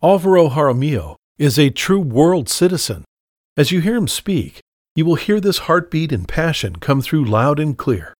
Alvaro 0.00 0.50
Jaramillo 0.50 1.16
is 1.38 1.58
a 1.58 1.70
true 1.70 1.98
world 1.98 2.48
citizen. 2.48 3.02
As 3.56 3.72
you 3.72 3.80
hear 3.80 3.96
him 3.96 4.06
speak, 4.06 4.60
you 4.94 5.04
will 5.04 5.16
hear 5.16 5.40
this 5.40 5.66
heartbeat 5.66 6.12
and 6.12 6.28
passion 6.28 6.76
come 6.76 7.02
through 7.02 7.24
loud 7.24 7.58
and 7.58 7.76
clear. 7.76 8.14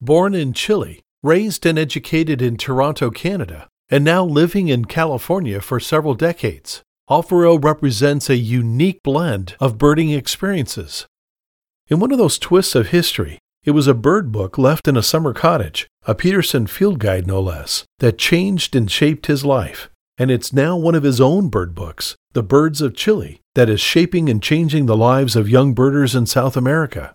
Born 0.00 0.34
in 0.34 0.54
Chile, 0.54 1.02
raised 1.22 1.66
and 1.66 1.78
educated 1.78 2.40
in 2.40 2.56
Toronto, 2.56 3.10
Canada, 3.10 3.68
and 3.90 4.04
now 4.04 4.24
living 4.24 4.68
in 4.68 4.86
California 4.86 5.60
for 5.60 5.78
several 5.78 6.14
decades, 6.14 6.80
Alvaro 7.10 7.58
represents 7.58 8.30
a 8.30 8.36
unique 8.36 9.02
blend 9.02 9.54
of 9.60 9.76
birding 9.76 10.08
experiences. 10.08 11.04
In 11.88 12.00
one 12.00 12.10
of 12.10 12.16
those 12.16 12.38
twists 12.38 12.74
of 12.74 12.88
history, 12.88 13.38
it 13.64 13.72
was 13.72 13.86
a 13.86 13.92
bird 13.92 14.32
book 14.32 14.56
left 14.56 14.88
in 14.88 14.96
a 14.96 15.02
summer 15.02 15.34
cottage, 15.34 15.88
a 16.04 16.14
Peterson 16.14 16.66
field 16.66 16.98
guide 16.98 17.26
no 17.26 17.38
less, 17.38 17.84
that 17.98 18.16
changed 18.16 18.74
and 18.74 18.90
shaped 18.90 19.26
his 19.26 19.44
life 19.44 19.90
and 20.18 20.32
it's 20.32 20.52
now 20.52 20.76
one 20.76 20.96
of 20.96 21.04
his 21.04 21.20
own 21.20 21.48
bird 21.48 21.74
books, 21.76 22.16
The 22.32 22.42
Birds 22.42 22.80
of 22.82 22.96
Chile, 22.96 23.40
that 23.54 23.68
is 23.68 23.80
shaping 23.80 24.28
and 24.28 24.42
changing 24.42 24.86
the 24.86 24.96
lives 24.96 25.36
of 25.36 25.48
young 25.48 25.74
birders 25.74 26.16
in 26.16 26.26
South 26.26 26.56
America. 26.56 27.14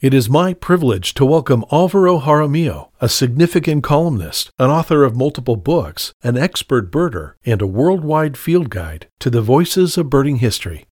It 0.00 0.12
is 0.12 0.28
my 0.28 0.52
privilege 0.52 1.14
to 1.14 1.24
welcome 1.24 1.64
Alvaro 1.72 2.20
Jaramillo, 2.20 2.90
a 3.00 3.08
significant 3.08 3.82
columnist, 3.82 4.50
an 4.58 4.68
author 4.68 5.02
of 5.04 5.16
multiple 5.16 5.56
books, 5.56 6.12
an 6.22 6.36
expert 6.36 6.92
birder, 6.92 7.32
and 7.46 7.62
a 7.62 7.66
worldwide 7.66 8.36
field 8.36 8.68
guide 8.68 9.08
to 9.20 9.30
the 9.30 9.40
Voices 9.40 9.96
of 9.96 10.10
Birding 10.10 10.36
History. 10.36 10.84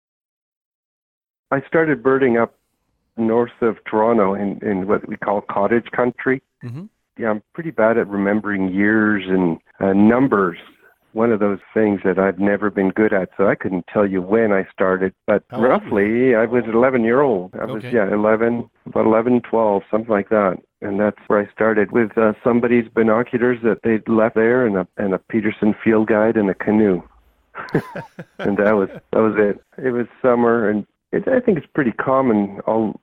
I 1.51 1.61
started 1.67 2.01
birding 2.01 2.37
up 2.37 2.57
north 3.17 3.51
of 3.59 3.75
Toronto 3.83 4.33
in, 4.35 4.57
in 4.61 4.87
what 4.87 5.05
we 5.09 5.17
call 5.17 5.41
cottage 5.41 5.91
country. 5.93 6.41
Mm-hmm. 6.63 6.85
Yeah, 7.20 7.31
I'm 7.31 7.43
pretty 7.53 7.71
bad 7.71 7.97
at 7.97 8.07
remembering 8.07 8.73
years 8.73 9.23
and 9.27 9.57
uh, 9.81 9.91
numbers 9.91 10.57
one 11.13 11.31
of 11.31 11.39
those 11.39 11.59
things 11.73 12.01
that 12.03 12.20
I've 12.20 12.39
never 12.39 12.70
been 12.70 12.89
good 12.89 13.13
at, 13.13 13.29
so 13.38 13.47
I 13.47 13.55
couldn't 13.55 13.85
tell 13.91 14.05
you 14.05 14.21
when 14.21 14.51
I 14.51 14.67
started. 14.71 15.13
But 15.27 15.43
How 15.49 15.61
roughly, 15.61 16.35
I 16.35 16.45
was 16.45 16.63
11 16.67 17.04
year 17.04 17.21
old. 17.21 17.54
I 17.59 17.65
was 17.65 17.84
okay. 17.84 17.95
yeah 17.95 18.12
11, 18.12 18.70
about 18.85 19.05
11, 19.05 19.41
12, 19.41 19.84
something 19.89 20.09
like 20.09 20.29
that. 20.29 20.57
And 20.82 20.99
that's 20.99 21.17
where 21.27 21.39
I 21.39 21.51
started 21.51 21.91
with 21.91 22.17
uh, 22.17 22.34
somebody's 22.43 22.87
binoculars 22.87 23.59
that 23.63 23.79
they'd 23.84 24.07
left 24.07 24.35
there, 24.35 24.65
and 24.65 24.77
a 24.77 24.87
and 24.98 25.13
a 25.13 25.20
Peterson 25.20 25.76
field 25.84 26.07
guide 26.07 26.37
and 26.37 26.49
a 26.49 26.55
canoe. 26.55 27.04
and 28.39 28.57
that 28.57 28.71
was 28.71 28.89
that 29.12 29.20
was 29.20 29.35
it. 29.37 29.62
It 29.77 29.91
was 29.91 30.07
summer, 30.21 30.70
and 30.70 30.87
it, 31.12 31.27
I 31.27 31.39
think 31.39 31.59
it's 31.59 31.67
pretty 31.73 31.91
common 31.91 32.62
all 32.65 32.99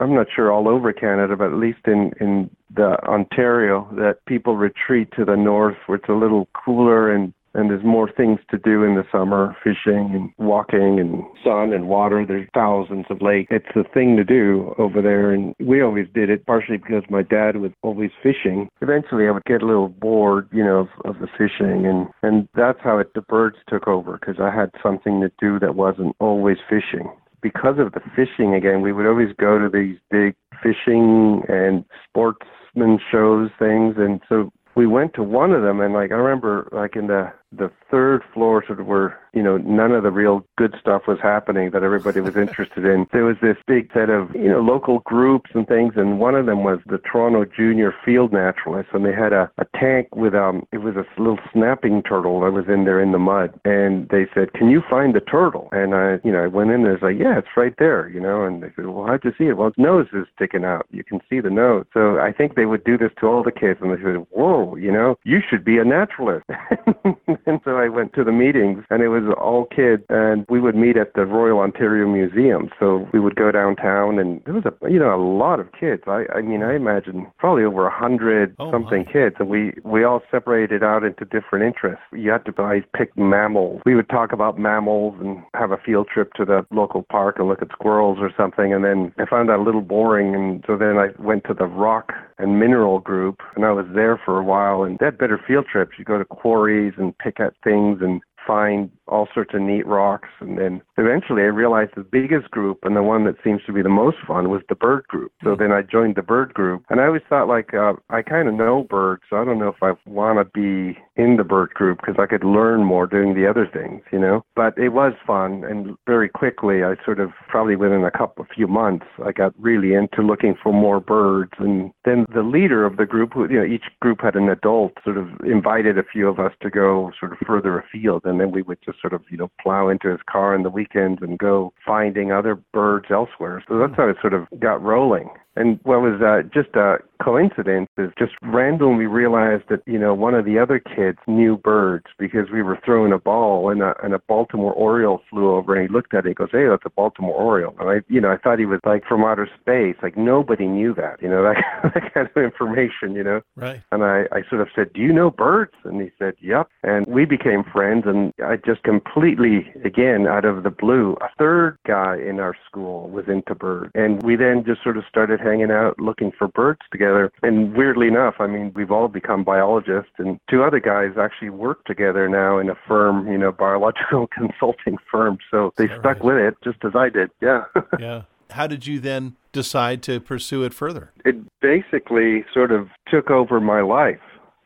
I'm 0.00 0.14
not 0.14 0.28
sure 0.34 0.50
all 0.50 0.66
over 0.66 0.92
Canada, 0.92 1.36
but 1.36 1.52
at 1.52 1.58
least 1.58 1.80
in 1.86 2.12
in 2.20 2.50
the 2.74 2.98
Ontario, 3.06 3.86
that 3.92 4.24
people 4.24 4.56
retreat 4.56 5.08
to 5.16 5.24
the 5.24 5.36
north 5.36 5.76
where 5.86 5.96
it's 5.96 6.08
a 6.08 6.14
little 6.14 6.48
cooler 6.54 7.12
and 7.12 7.34
and 7.54 7.70
there's 7.70 7.84
more 7.84 8.10
things 8.10 8.38
to 8.50 8.58
do 8.58 8.84
in 8.84 8.94
the 8.94 9.04
summer 9.10 9.56
fishing 9.62 10.10
and 10.14 10.30
walking 10.38 11.00
and 11.00 11.22
sun 11.44 11.72
and 11.72 11.88
water. 11.88 12.24
There's 12.26 12.48
thousands 12.54 13.06
of 13.10 13.20
lakes. 13.20 13.48
It's 13.50 13.74
a 13.74 13.84
thing 13.92 14.16
to 14.16 14.24
do 14.24 14.74
over 14.78 15.02
there. 15.02 15.32
And 15.32 15.54
we 15.58 15.82
always 15.82 16.06
did 16.14 16.30
it 16.30 16.46
partially 16.46 16.76
because 16.76 17.02
my 17.10 17.22
dad 17.22 17.56
was 17.56 17.72
always 17.82 18.10
fishing. 18.22 18.68
Eventually 18.80 19.26
i 19.26 19.30
would 19.30 19.44
get 19.44 19.62
a 19.62 19.66
little 19.66 19.88
bored 19.88 20.48
you 20.52 20.64
know 20.64 20.80
of, 20.80 20.88
of 21.04 21.20
the 21.20 21.26
fishing. 21.26 21.86
And 21.86 22.08
and 22.22 22.48
that's 22.54 22.78
how 22.82 22.98
it 22.98 23.14
the 23.14 23.22
birds 23.22 23.56
took 23.68 23.88
over 23.88 24.18
because 24.18 24.36
i 24.40 24.54
had 24.54 24.70
something 24.82 25.20
to 25.20 25.30
do 25.40 25.58
that 25.58 25.74
wasn't 25.74 26.14
always 26.20 26.58
fishing. 26.68 27.10
Because 27.42 27.78
of 27.78 27.92
the 27.92 28.00
fishing 28.14 28.54
again 28.54 28.80
we 28.80 28.92
would 28.92 29.06
always 29.06 29.34
go 29.38 29.58
to 29.58 29.68
these 29.68 29.98
big 30.10 30.34
fishing 30.62 31.42
and 31.48 31.84
sportsman 32.08 33.00
shows 33.10 33.50
things. 33.58 33.96
And 33.98 34.20
so 34.28 34.52
we 34.76 34.86
went 34.86 35.14
to 35.14 35.22
one 35.22 35.52
of 35.52 35.62
them. 35.62 35.80
And 35.80 35.94
like 35.94 36.12
I 36.12 36.14
remember 36.14 36.68
like 36.72 36.94
in 36.96 37.08
the 37.08 37.32
the 37.52 37.70
third 37.90 38.22
floor 38.32 38.64
sort 38.64 38.80
of 38.80 38.86
where 38.86 39.18
you 39.32 39.42
know 39.42 39.56
none 39.58 39.92
of 39.92 40.02
the 40.02 40.10
real 40.10 40.44
good 40.56 40.74
stuff 40.80 41.02
was 41.08 41.18
happening 41.20 41.70
that 41.70 41.82
everybody 41.82 42.20
was 42.20 42.36
interested 42.44 42.84
in. 42.84 43.06
There 43.12 43.24
was 43.24 43.36
this 43.42 43.56
big 43.66 43.90
set 43.92 44.08
of 44.08 44.34
you 44.34 44.48
know 44.48 44.60
local 44.60 45.00
groups 45.00 45.50
and 45.54 45.66
things 45.66 45.94
and 45.96 46.20
one 46.20 46.34
of 46.34 46.46
them 46.46 46.62
was 46.62 46.78
the 46.86 46.98
toronto 46.98 47.44
junior 47.44 47.94
field 48.04 48.32
naturalists 48.32 48.92
and 48.94 49.04
they 49.04 49.12
had 49.12 49.32
a, 49.32 49.50
a 49.58 49.66
tank 49.78 50.08
with 50.14 50.34
um 50.34 50.66
it 50.72 50.78
was 50.78 50.94
a 50.94 51.04
little 51.20 51.38
snapping 51.52 52.02
turtle 52.02 52.40
that 52.40 52.52
was 52.52 52.66
in 52.68 52.84
there 52.84 53.02
in 53.02 53.12
the 53.12 53.18
mud 53.18 53.58
and 53.64 54.08
they 54.10 54.26
said 54.32 54.52
can 54.52 54.70
you 54.70 54.82
find 54.88 55.14
the 55.14 55.20
turtle? 55.20 55.68
And 55.72 55.94
i 55.94 56.18
you 56.22 56.32
know 56.32 56.44
i 56.44 56.46
went 56.46 56.70
in 56.70 56.82
there 56.82 56.94
it's 56.94 57.02
like 57.02 57.18
yeah 57.18 57.38
it's 57.38 57.56
right 57.56 57.74
there 57.78 58.08
you 58.08 58.20
know 58.20 58.44
and 58.44 58.62
they 58.62 58.68
said 58.76 58.86
well 58.86 59.06
how'd 59.06 59.24
you 59.24 59.32
see 59.36 59.44
it? 59.44 59.56
Well 59.56 59.68
its 59.68 59.78
nose 59.78 60.06
is 60.12 60.26
sticking 60.36 60.64
out. 60.64 60.86
You 60.90 61.02
can 61.02 61.20
see 61.28 61.40
the 61.40 61.50
nose. 61.50 61.84
So 61.92 62.18
i 62.20 62.32
think 62.32 62.54
they 62.54 62.66
would 62.66 62.84
do 62.84 62.96
this 62.96 63.10
to 63.20 63.26
all 63.26 63.42
the 63.42 63.52
kids 63.52 63.80
and 63.82 63.90
they 63.90 64.02
said 64.02 64.24
whoa 64.30 64.76
you 64.76 64.92
know 64.92 65.16
you 65.24 65.40
should 65.48 65.64
be 65.64 65.78
a 65.78 65.84
naturalist 65.84 66.46
and 67.46 67.60
so 67.64 67.76
I 67.76 67.88
went 67.88 68.14
to 68.14 68.24
the 68.24 68.32
meetings, 68.32 68.84
and 68.90 69.02
it 69.02 69.08
was 69.08 69.22
all 69.40 69.66
kids, 69.66 70.02
and 70.08 70.46
we 70.48 70.60
would 70.60 70.76
meet 70.76 70.96
at 70.96 71.14
the 71.14 71.26
Royal 71.26 71.58
Ontario 71.60 72.06
Museum. 72.06 72.70
So 72.78 73.08
we 73.12 73.20
would 73.20 73.36
go 73.36 73.50
downtown, 73.50 74.18
and 74.18 74.42
there 74.44 74.54
was 74.54 74.64
a 74.66 74.90
you 74.90 74.98
know 74.98 75.14
a 75.14 75.20
lot 75.20 75.60
of 75.60 75.68
kids. 75.78 76.02
I 76.06 76.24
I 76.34 76.42
mean 76.42 76.62
I 76.62 76.74
imagine 76.74 77.26
probably 77.38 77.64
over 77.64 77.86
a 77.86 77.94
hundred 77.94 78.54
oh, 78.58 78.70
something 78.70 79.04
my. 79.06 79.12
kids, 79.12 79.36
and 79.38 79.48
we 79.48 79.72
we 79.84 80.04
all 80.04 80.20
separated 80.30 80.82
out 80.82 81.04
into 81.04 81.24
different 81.24 81.64
interests. 81.64 82.04
You 82.12 82.30
had 82.30 82.44
to 82.46 82.52
buy 82.52 82.80
pick 82.96 83.16
mammals. 83.16 83.82
We 83.84 83.94
would 83.94 84.08
talk 84.08 84.32
about 84.32 84.58
mammals 84.58 85.16
and 85.20 85.42
have 85.54 85.70
a 85.72 85.78
field 85.78 86.08
trip 86.12 86.32
to 86.34 86.44
the 86.44 86.66
local 86.70 87.02
park 87.02 87.36
and 87.38 87.48
look 87.48 87.62
at 87.62 87.68
squirrels 87.72 88.18
or 88.20 88.30
something. 88.36 88.72
And 88.72 88.84
then 88.84 89.12
I 89.18 89.26
found 89.26 89.48
that 89.48 89.58
a 89.58 89.62
little 89.62 89.80
boring, 89.80 90.34
and 90.34 90.64
so 90.66 90.76
then 90.76 90.96
I 90.96 91.08
went 91.18 91.44
to 91.44 91.54
the 91.54 91.66
rock 91.66 92.12
and 92.38 92.58
mineral 92.58 92.98
group, 92.98 93.40
and 93.54 93.64
I 93.64 93.72
was 93.72 93.86
there 93.94 94.20
for 94.24 94.38
a 94.38 94.44
while. 94.44 94.82
And 94.82 94.98
they 94.98 95.06
had 95.06 95.18
better 95.18 95.40
field 95.46 95.66
trips. 95.70 95.92
You 95.98 96.04
go 96.04 96.18
to 96.18 96.24
quarries 96.24 96.94
and 96.96 97.16
pick 97.18 97.29
at 97.38 97.54
things 97.62 97.98
and 98.00 98.20
find 98.46 98.90
all 99.06 99.28
sorts 99.34 99.54
of 99.54 99.60
neat 99.60 99.86
rocks. 99.86 100.28
And 100.40 100.56
then 100.58 100.82
eventually 100.96 101.42
I 101.42 101.46
realized 101.46 101.92
the 101.96 102.04
biggest 102.04 102.50
group 102.50 102.78
and 102.82 102.96
the 102.96 103.02
one 103.02 103.24
that 103.24 103.36
seems 103.42 103.60
to 103.66 103.72
be 103.72 103.82
the 103.82 103.88
most 103.88 104.18
fun 104.26 104.50
was 104.50 104.62
the 104.68 104.74
bird 104.74 105.04
group. 105.08 105.32
So 105.42 105.56
then 105.56 105.72
I 105.72 105.82
joined 105.82 106.16
the 106.16 106.22
bird 106.22 106.54
group. 106.54 106.84
And 106.90 107.00
I 107.00 107.06
always 107.06 107.22
thought, 107.28 107.48
like, 107.48 107.74
uh, 107.74 107.94
I 108.08 108.22
kind 108.22 108.48
of 108.48 108.54
know 108.54 108.86
birds, 108.88 109.22
so 109.28 109.36
I 109.36 109.44
don't 109.44 109.58
know 109.58 109.68
if 109.68 109.82
I 109.82 109.92
want 110.08 110.38
to 110.38 110.44
be 110.44 110.98
in 111.16 111.36
the 111.36 111.44
bird 111.44 111.70
group 111.74 111.98
because 112.00 112.16
I 112.18 112.26
could 112.26 112.44
learn 112.44 112.84
more 112.84 113.06
doing 113.06 113.34
the 113.34 113.48
other 113.48 113.68
things, 113.70 114.02
you 114.12 114.18
know? 114.18 114.44
But 114.54 114.78
it 114.78 114.90
was 114.90 115.12
fun. 115.26 115.64
And 115.64 115.96
very 116.06 116.28
quickly, 116.28 116.82
I 116.82 116.94
sort 117.04 117.20
of, 117.20 117.30
probably 117.48 117.76
within 117.76 118.04
a 118.04 118.10
couple, 118.10 118.46
few 118.54 118.66
months, 118.66 119.06
I 119.24 119.32
got 119.32 119.52
really 119.58 119.94
into 119.94 120.22
looking 120.22 120.54
for 120.62 120.72
more 120.72 121.00
birds. 121.00 121.52
And 121.58 121.92
then 122.04 122.26
the 122.32 122.42
leader 122.42 122.84
of 122.86 122.96
the 122.96 123.06
group, 123.06 123.32
you 123.36 123.58
know, 123.58 123.64
each 123.64 123.84
group 124.00 124.20
had 124.22 124.36
an 124.36 124.48
adult, 124.48 124.92
sort 125.04 125.18
of 125.18 125.28
invited 125.44 125.98
a 125.98 126.04
few 126.04 126.28
of 126.28 126.38
us 126.38 126.52
to 126.62 126.70
go 126.70 127.10
sort 127.18 127.32
of 127.32 127.38
further 127.46 127.78
afield. 127.78 128.24
And 128.30 128.40
then 128.40 128.52
we 128.52 128.62
would 128.62 128.78
just 128.84 129.00
sort 129.00 129.12
of, 129.12 129.22
you 129.30 129.36
know, 129.36 129.50
plow 129.60 129.88
into 129.88 130.08
his 130.08 130.20
car 130.30 130.54
in 130.54 130.62
the 130.62 130.70
weekends 130.70 131.20
and 131.20 131.38
go 131.38 131.72
finding 131.84 132.32
other 132.32 132.54
birds 132.72 133.06
elsewhere. 133.10 133.62
So 133.68 133.78
that's 133.78 133.94
how 133.96 134.08
it 134.08 134.16
sort 134.20 134.34
of 134.34 134.46
got 134.58 134.80
rolling. 134.82 135.28
And 135.56 135.80
what 135.82 136.00
was 136.00 136.22
uh, 136.22 136.48
just 136.54 136.74
a 136.76 136.98
coincidence 137.22 137.88
is 137.98 138.10
just 138.18 138.32
randomly 138.42 139.06
realized 139.06 139.64
that, 139.68 139.82
you 139.86 139.98
know, 139.98 140.14
one 140.14 140.34
of 140.34 140.44
the 140.44 140.58
other 140.58 140.78
kids 140.78 141.18
knew 141.26 141.56
birds 141.56 142.06
because 142.18 142.50
we 142.52 142.62
were 142.62 142.78
throwing 142.84 143.12
a 143.12 143.18
ball 143.18 143.70
and 143.70 143.82
a, 143.82 143.94
and 144.02 144.14
a 144.14 144.18
Baltimore 144.18 144.72
Oriole 144.72 145.20
flew 145.28 145.54
over 145.54 145.74
and 145.74 145.88
he 145.88 145.92
looked 145.92 146.14
at 146.14 146.24
it 146.24 146.28
and 146.28 146.36
goes, 146.36 146.48
hey, 146.52 146.66
that's 146.68 146.84
a 146.84 146.90
Baltimore 146.90 147.34
Oriole. 147.34 147.74
And 147.78 147.90
I, 147.90 148.00
you 148.08 148.20
know, 148.20 148.30
I 148.30 148.36
thought 148.36 148.58
he 148.58 148.66
was 148.66 148.80
like 148.84 149.04
from 149.06 149.24
outer 149.24 149.48
space. 149.60 149.96
Like 150.02 150.16
nobody 150.16 150.66
knew 150.66 150.94
that, 150.94 151.20
you 151.20 151.28
know, 151.28 151.42
that, 151.82 151.92
that 151.94 152.14
kind 152.14 152.28
of 152.34 152.42
information, 152.42 153.14
you 153.14 153.24
know. 153.24 153.40
Right. 153.56 153.82
And 153.92 154.02
I, 154.02 154.24
I 154.32 154.42
sort 154.48 154.62
of 154.62 154.68
said, 154.74 154.92
do 154.92 155.00
you 155.00 155.12
know 155.12 155.30
birds? 155.30 155.74
And 155.84 156.00
he 156.00 156.10
said, 156.18 156.34
yep. 156.40 156.68
And 156.82 157.06
we 157.06 157.24
became 157.24 157.64
friends 157.64 158.04
and 158.06 158.32
I 158.44 158.56
just 158.56 158.82
completely, 158.82 159.72
again, 159.84 160.26
out 160.26 160.44
of 160.44 160.62
the 160.62 160.70
blue, 160.70 161.16
a 161.20 161.28
third 161.38 161.78
guy 161.86 162.16
in 162.16 162.40
our 162.40 162.56
school 162.66 163.08
was 163.10 163.26
into 163.28 163.54
birds. 163.54 163.90
And 163.94 164.22
we 164.22 164.36
then 164.36 164.64
just 164.64 164.82
sort 164.82 164.96
of 164.96 165.04
started 165.08 165.40
hanging 165.40 165.70
out 165.70 165.98
looking 165.98 166.32
for 166.36 166.48
birds 166.48 166.80
together. 166.90 167.09
And 167.42 167.74
weirdly 167.74 168.08
enough, 168.08 168.36
I 168.38 168.46
mean, 168.46 168.72
we've 168.74 168.90
all 168.90 169.08
become 169.08 169.44
biologists, 169.44 170.12
and 170.18 170.38
two 170.48 170.62
other 170.62 170.80
guys 170.80 171.12
actually 171.18 171.50
work 171.50 171.84
together 171.84 172.28
now 172.28 172.58
in 172.58 172.70
a 172.70 172.74
firm, 172.86 173.30
you 173.30 173.38
know, 173.38 173.52
biological 173.52 174.26
consulting 174.32 174.96
firm. 175.10 175.38
So 175.50 175.72
they 175.76 175.86
stuck 175.86 176.04
right? 176.04 176.24
with 176.24 176.36
it 176.36 176.56
just 176.62 176.78
as 176.84 176.92
I 176.94 177.08
did. 177.08 177.30
Yeah. 177.40 177.64
yeah. 177.98 178.22
How 178.50 178.66
did 178.66 178.86
you 178.86 178.98
then 178.98 179.36
decide 179.52 180.02
to 180.04 180.20
pursue 180.20 180.64
it 180.64 180.74
further? 180.74 181.12
It 181.24 181.36
basically 181.60 182.44
sort 182.52 182.72
of 182.72 182.88
took 183.08 183.30
over 183.30 183.60
my 183.60 183.80
life 183.80 184.18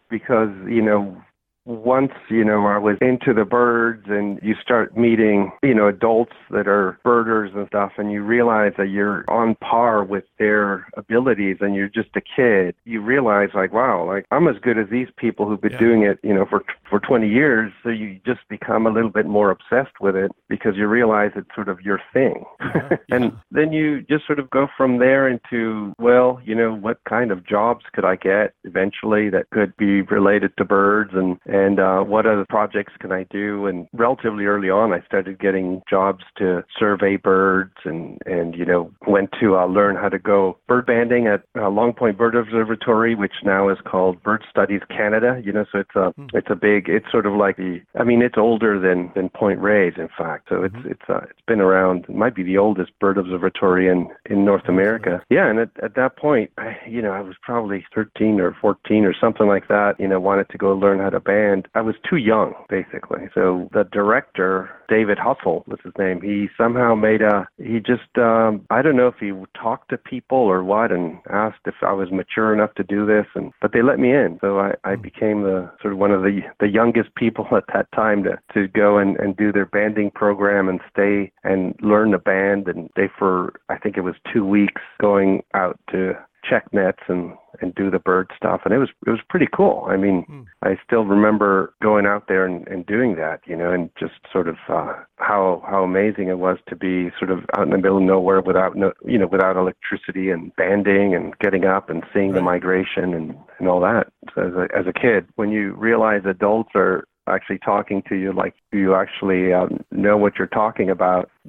because, 0.09 0.51
you 0.67 0.81
know, 0.81 1.23
once 1.67 2.13
you 2.29 2.45
know 2.45 2.67
I 2.67 2.77
was 2.77 2.97
into 3.01 3.33
the 3.33 3.47
birds 3.47 4.05
and 4.09 4.39
you 4.43 4.55
start 4.61 4.97
meeting 4.99 5.51
you 5.63 5.75
know 5.75 5.89
adults 5.89 6.35
that 6.51 6.69
are 6.69 6.99
birders 7.05 7.53
and 7.55 7.67
stuff 7.69 7.93
and 7.97 8.13
you 8.13 8.23
realize 8.23 8.73
that 8.77 8.91
you're 8.91 9.25
on 9.29 9.55
par 9.57 10.05
with 10.05 10.25
their 10.39 10.87
abilities 10.97 11.59
and 11.61 11.75
you're 11.75 11.89
just 11.89 12.11
a 12.17 12.21
kid 12.21 12.75
you 12.85 13.01
realize 13.01 13.49
like 13.55 13.73
wow 13.73 14.07
like 14.07 14.27
I'm 14.31 14.47
as 14.47 14.57
good 14.61 14.79
as 14.79 14.91
these 14.91 15.09
people 15.17 15.49
who've 15.49 15.61
been 15.61 15.73
yeah. 15.73 15.79
doing 15.79 16.03
it 16.03 16.19
you 16.23 16.35
know 16.35 16.45
for 16.45 16.63
for 16.91 17.01
20 17.01 17.29
years 17.29 17.73
so 17.83 17.89
you 17.89 18.21
just 18.27 18.41
become 18.51 18.87
a 18.87 18.91
little 18.91 19.11
bit 19.11 19.27
more 19.27 19.51
obsessed 19.51 20.01
with 20.01 20.17
it 20.17 20.31
because 20.51 20.77
you 20.77 20.87
realize 20.87 21.31
it's 21.35 21.55
sort 21.55 21.71
of 21.71 21.81
your 21.81 22.01
thing 22.13 22.45
uh-huh. 22.61 22.89
yeah. 23.09 23.17
and 23.17 23.33
then 23.51 23.73
you 23.73 24.03
just 24.03 24.27
sort 24.27 24.39
of 24.39 24.51
go 24.51 24.69
from 24.77 24.99
there 24.99 25.27
into 25.27 25.95
well 25.99 26.43
you 26.45 26.55
know 26.55 26.75
what 26.75 26.99
kind 27.09 27.31
of 27.31 27.47
jobs 27.47 27.87
could 27.95 28.05
I 28.05 28.17
get 28.17 28.53
eventually 28.65 29.31
that 29.31 29.49
could 29.51 29.75
be 29.79 30.03
related 30.03 30.53
to 30.59 30.65
birds 30.67 31.13
and 31.15 31.39
and 31.55 31.79
uh, 31.79 32.01
what 32.01 32.27
other 32.27 32.45
projects 32.49 32.95
can 32.99 33.13
I 33.13 33.25
do? 33.31 33.67
And 33.67 33.87
relatively 33.93 34.47
early 34.47 34.71
on, 34.71 34.93
I 34.93 35.01
started 35.07 35.39
getting 35.39 35.83
jobs 35.89 36.25
to 36.39 36.65
survey 36.77 37.17
birds, 37.17 37.75
and 37.85 38.19
and 38.27 38.57
you 38.57 38.65
know 38.65 38.91
went 39.07 39.31
to 39.41 39.57
uh, 39.57 39.67
learn 39.67 39.95
how 39.95 40.09
to 40.09 40.19
go 40.19 40.59
bird 40.67 40.87
banding 40.87 41.29
at 41.29 41.45
uh, 41.57 41.71
Long 41.71 41.93
Point 41.93 42.19
Bird 42.19 42.35
Observatory, 42.35 43.15
which 43.15 43.45
now 43.45 43.69
is 43.69 43.79
called 43.85 44.21
Bird 44.25 44.43
Studies 44.51 44.81
Canada. 44.89 45.41
You 45.45 45.53
know, 45.53 45.65
so 45.71 45.79
it's 45.79 45.95
a 45.95 46.13
mm. 46.19 46.29
it's 46.35 46.49
a 46.51 46.57
big. 46.57 46.89
It's 46.89 47.11
sort 47.13 47.25
of 47.25 47.35
like 47.35 47.57
the. 47.57 47.81
I 47.95 48.03
mean, 48.03 48.21
it's 48.21 48.39
older 48.39 48.81
than 48.81 49.13
than 49.15 49.29
Point 49.29 49.61
Reyes, 49.61 49.95
in 49.97 50.09
fact. 50.19 50.49
So 50.49 50.65
it's 50.65 50.75
mm-hmm. 50.75 50.91
it's 50.91 51.09
uh, 51.09 51.21
it's 51.31 51.47
been 51.47 51.61
around. 51.61 52.07
It 52.09 52.17
might 52.17 52.35
be 52.35 52.43
the 52.43 52.59
oldest 52.59 52.99
bird 52.99 53.17
observatory 53.17 53.89
in 53.89 54.09
in 54.29 54.45
North 54.45 54.69
America. 54.69 55.23
Yeah, 55.31 55.49
and 55.49 55.61
at, 55.61 55.71
at 55.81 55.95
that 55.95 56.17
point, 56.17 56.51
I, 56.59 56.77
you 56.89 57.01
know, 57.01 57.13
I 57.13 57.21
was 57.21 57.37
probably 57.41 57.87
13 57.95 58.41
or 58.41 58.57
14 58.61 59.05
or 59.05 59.15
something 59.15 59.47
like 59.47 59.69
that. 59.69 59.95
You 60.01 60.09
know, 60.09 60.19
wanted 60.19 60.49
to 60.49 60.59
go 60.59 60.73
learn 60.73 60.99
how 60.99 61.11
to 61.11 61.21
band. 61.21 61.44
I 61.75 61.81
was 61.81 61.95
too 62.09 62.17
young, 62.17 62.55
basically. 62.69 63.29
So 63.35 63.69
the 63.73 63.85
director, 63.93 64.71
David 64.89 65.19
Hussell 65.19 65.67
was 65.67 65.79
his 65.83 65.93
name. 65.99 66.21
He 66.21 66.49
somehow 66.57 66.95
made 66.95 67.23
a. 67.23 67.47
He 67.59 67.81
just. 67.81 68.17
um 68.19 68.67
I 68.71 68.83
don't 68.83 68.97
know 68.97 69.09
if 69.09 69.17
he 69.21 69.33
talked 69.61 69.91
to 69.91 69.99
people 69.99 70.39
or 70.39 70.63
what, 70.65 70.93
and 70.93 71.19
asked 71.31 71.67
if 71.67 71.75
I 71.83 71.93
was 71.93 72.11
mature 72.11 72.53
enough 72.53 72.75
to 72.75 72.85
do 72.85 73.07
this, 73.07 73.27
and 73.35 73.53
but 73.61 73.73
they 73.73 73.83
let 73.83 73.99
me 73.99 74.11
in. 74.11 74.39
So 74.41 74.59
I, 74.59 74.75
I 74.85 74.95
hmm. 74.95 75.03
became 75.03 75.43
the 75.43 75.71
sort 75.81 75.93
of 75.93 75.99
one 75.99 76.11
of 76.11 76.23
the 76.23 76.41
the 76.61 76.69
youngest 76.69 77.15
people 77.15 77.47
at 77.57 77.65
that 77.73 77.91
time 77.93 78.23
to 78.25 78.39
to 78.55 78.69
go 78.69 78.99
and 78.99 79.17
and 79.19 79.37
do 79.37 79.53
their 79.53 79.67
banding 79.67 80.11
program 80.11 80.69
and 80.69 80.81
stay 80.91 81.33
and 81.43 81.75
learn 81.81 82.11
the 82.11 82.19
band 82.19 82.69
and 82.69 82.91
they 82.97 83.09
for 83.19 83.55
I 83.69 83.79
think 83.79 83.97
it 83.97 84.03
was 84.03 84.15
two 84.33 84.45
weeks 84.45 84.83
going 85.01 85.43
out 85.55 85.79
to 85.91 86.15
check 86.49 86.73
nets 86.73 87.03
and 87.09 87.33
and 87.61 87.75
do 87.75 87.91
the 87.91 87.99
bird 87.99 88.31
stuff 88.37 88.63
and 88.65 88.75
it 88.75 88.79
was 88.79 88.89
it 89.07 89.11
was 89.11 89.21
pretty 89.29 89.47
cool 89.55 89.87
i 89.89 89.97
mean 89.97 90.25
mm. 90.29 90.45
i 90.63 90.77
still 90.85 91.05
remember 91.05 91.73
going 91.83 92.07
out 92.07 92.27
there 92.29 92.45
and, 92.45 92.67
and 92.69 92.85
doing 92.87 93.15
that 93.17 93.41
you 93.47 93.57
know 93.57 93.71
and 93.73 93.91
just 93.99 94.15
sort 94.33 94.49
of 94.49 94.57
uh 94.69 94.93
how 95.17 95.63
how 95.69 95.83
amazing 95.83 96.29
it 96.29 96.39
was 96.39 96.59
to 96.69 96.77
be 96.77 97.11
sort 97.19 97.31
of 97.31 97.41
out 97.57 97.65
in 97.65 97.71
the 97.71 97.79
middle 97.79 97.99
of 97.99 98.03
nowhere 98.03 98.41
without 98.41 98.77
no 98.77 98.93
you 99.05 99.19
know 99.19 99.27
without 99.27 99.57
electricity 99.57 100.31
and 100.31 100.55
banding 100.57 101.15
and 101.15 101.37
getting 101.39 101.65
up 101.65 101.89
and 101.89 102.03
seeing 102.13 102.31
right. 102.31 102.37
the 102.37 102.43
migration 102.43 103.15
and 103.15 103.37
and 103.59 103.69
all 103.69 103.81
that 103.81 104.09
so 104.35 104.43
as 104.43 104.55
a 104.55 104.79
as 104.79 104.87
a 104.87 104.93
kid 104.93 105.27
when 105.37 105.51
you 105.51 105.75
realize 105.75 106.23
adults 106.25 106.71
are 106.75 107.07
actually 107.29 107.59
talking 107.59 108.03
to 108.09 108.15
you 108.17 108.33
like 108.33 108.55
you 108.73 108.95
actually 108.95 109.53
um, 109.53 109.83
know 109.91 110.17
what 110.17 110.35
you're 110.39 110.47
talking 110.49 110.91
about 110.91 111.31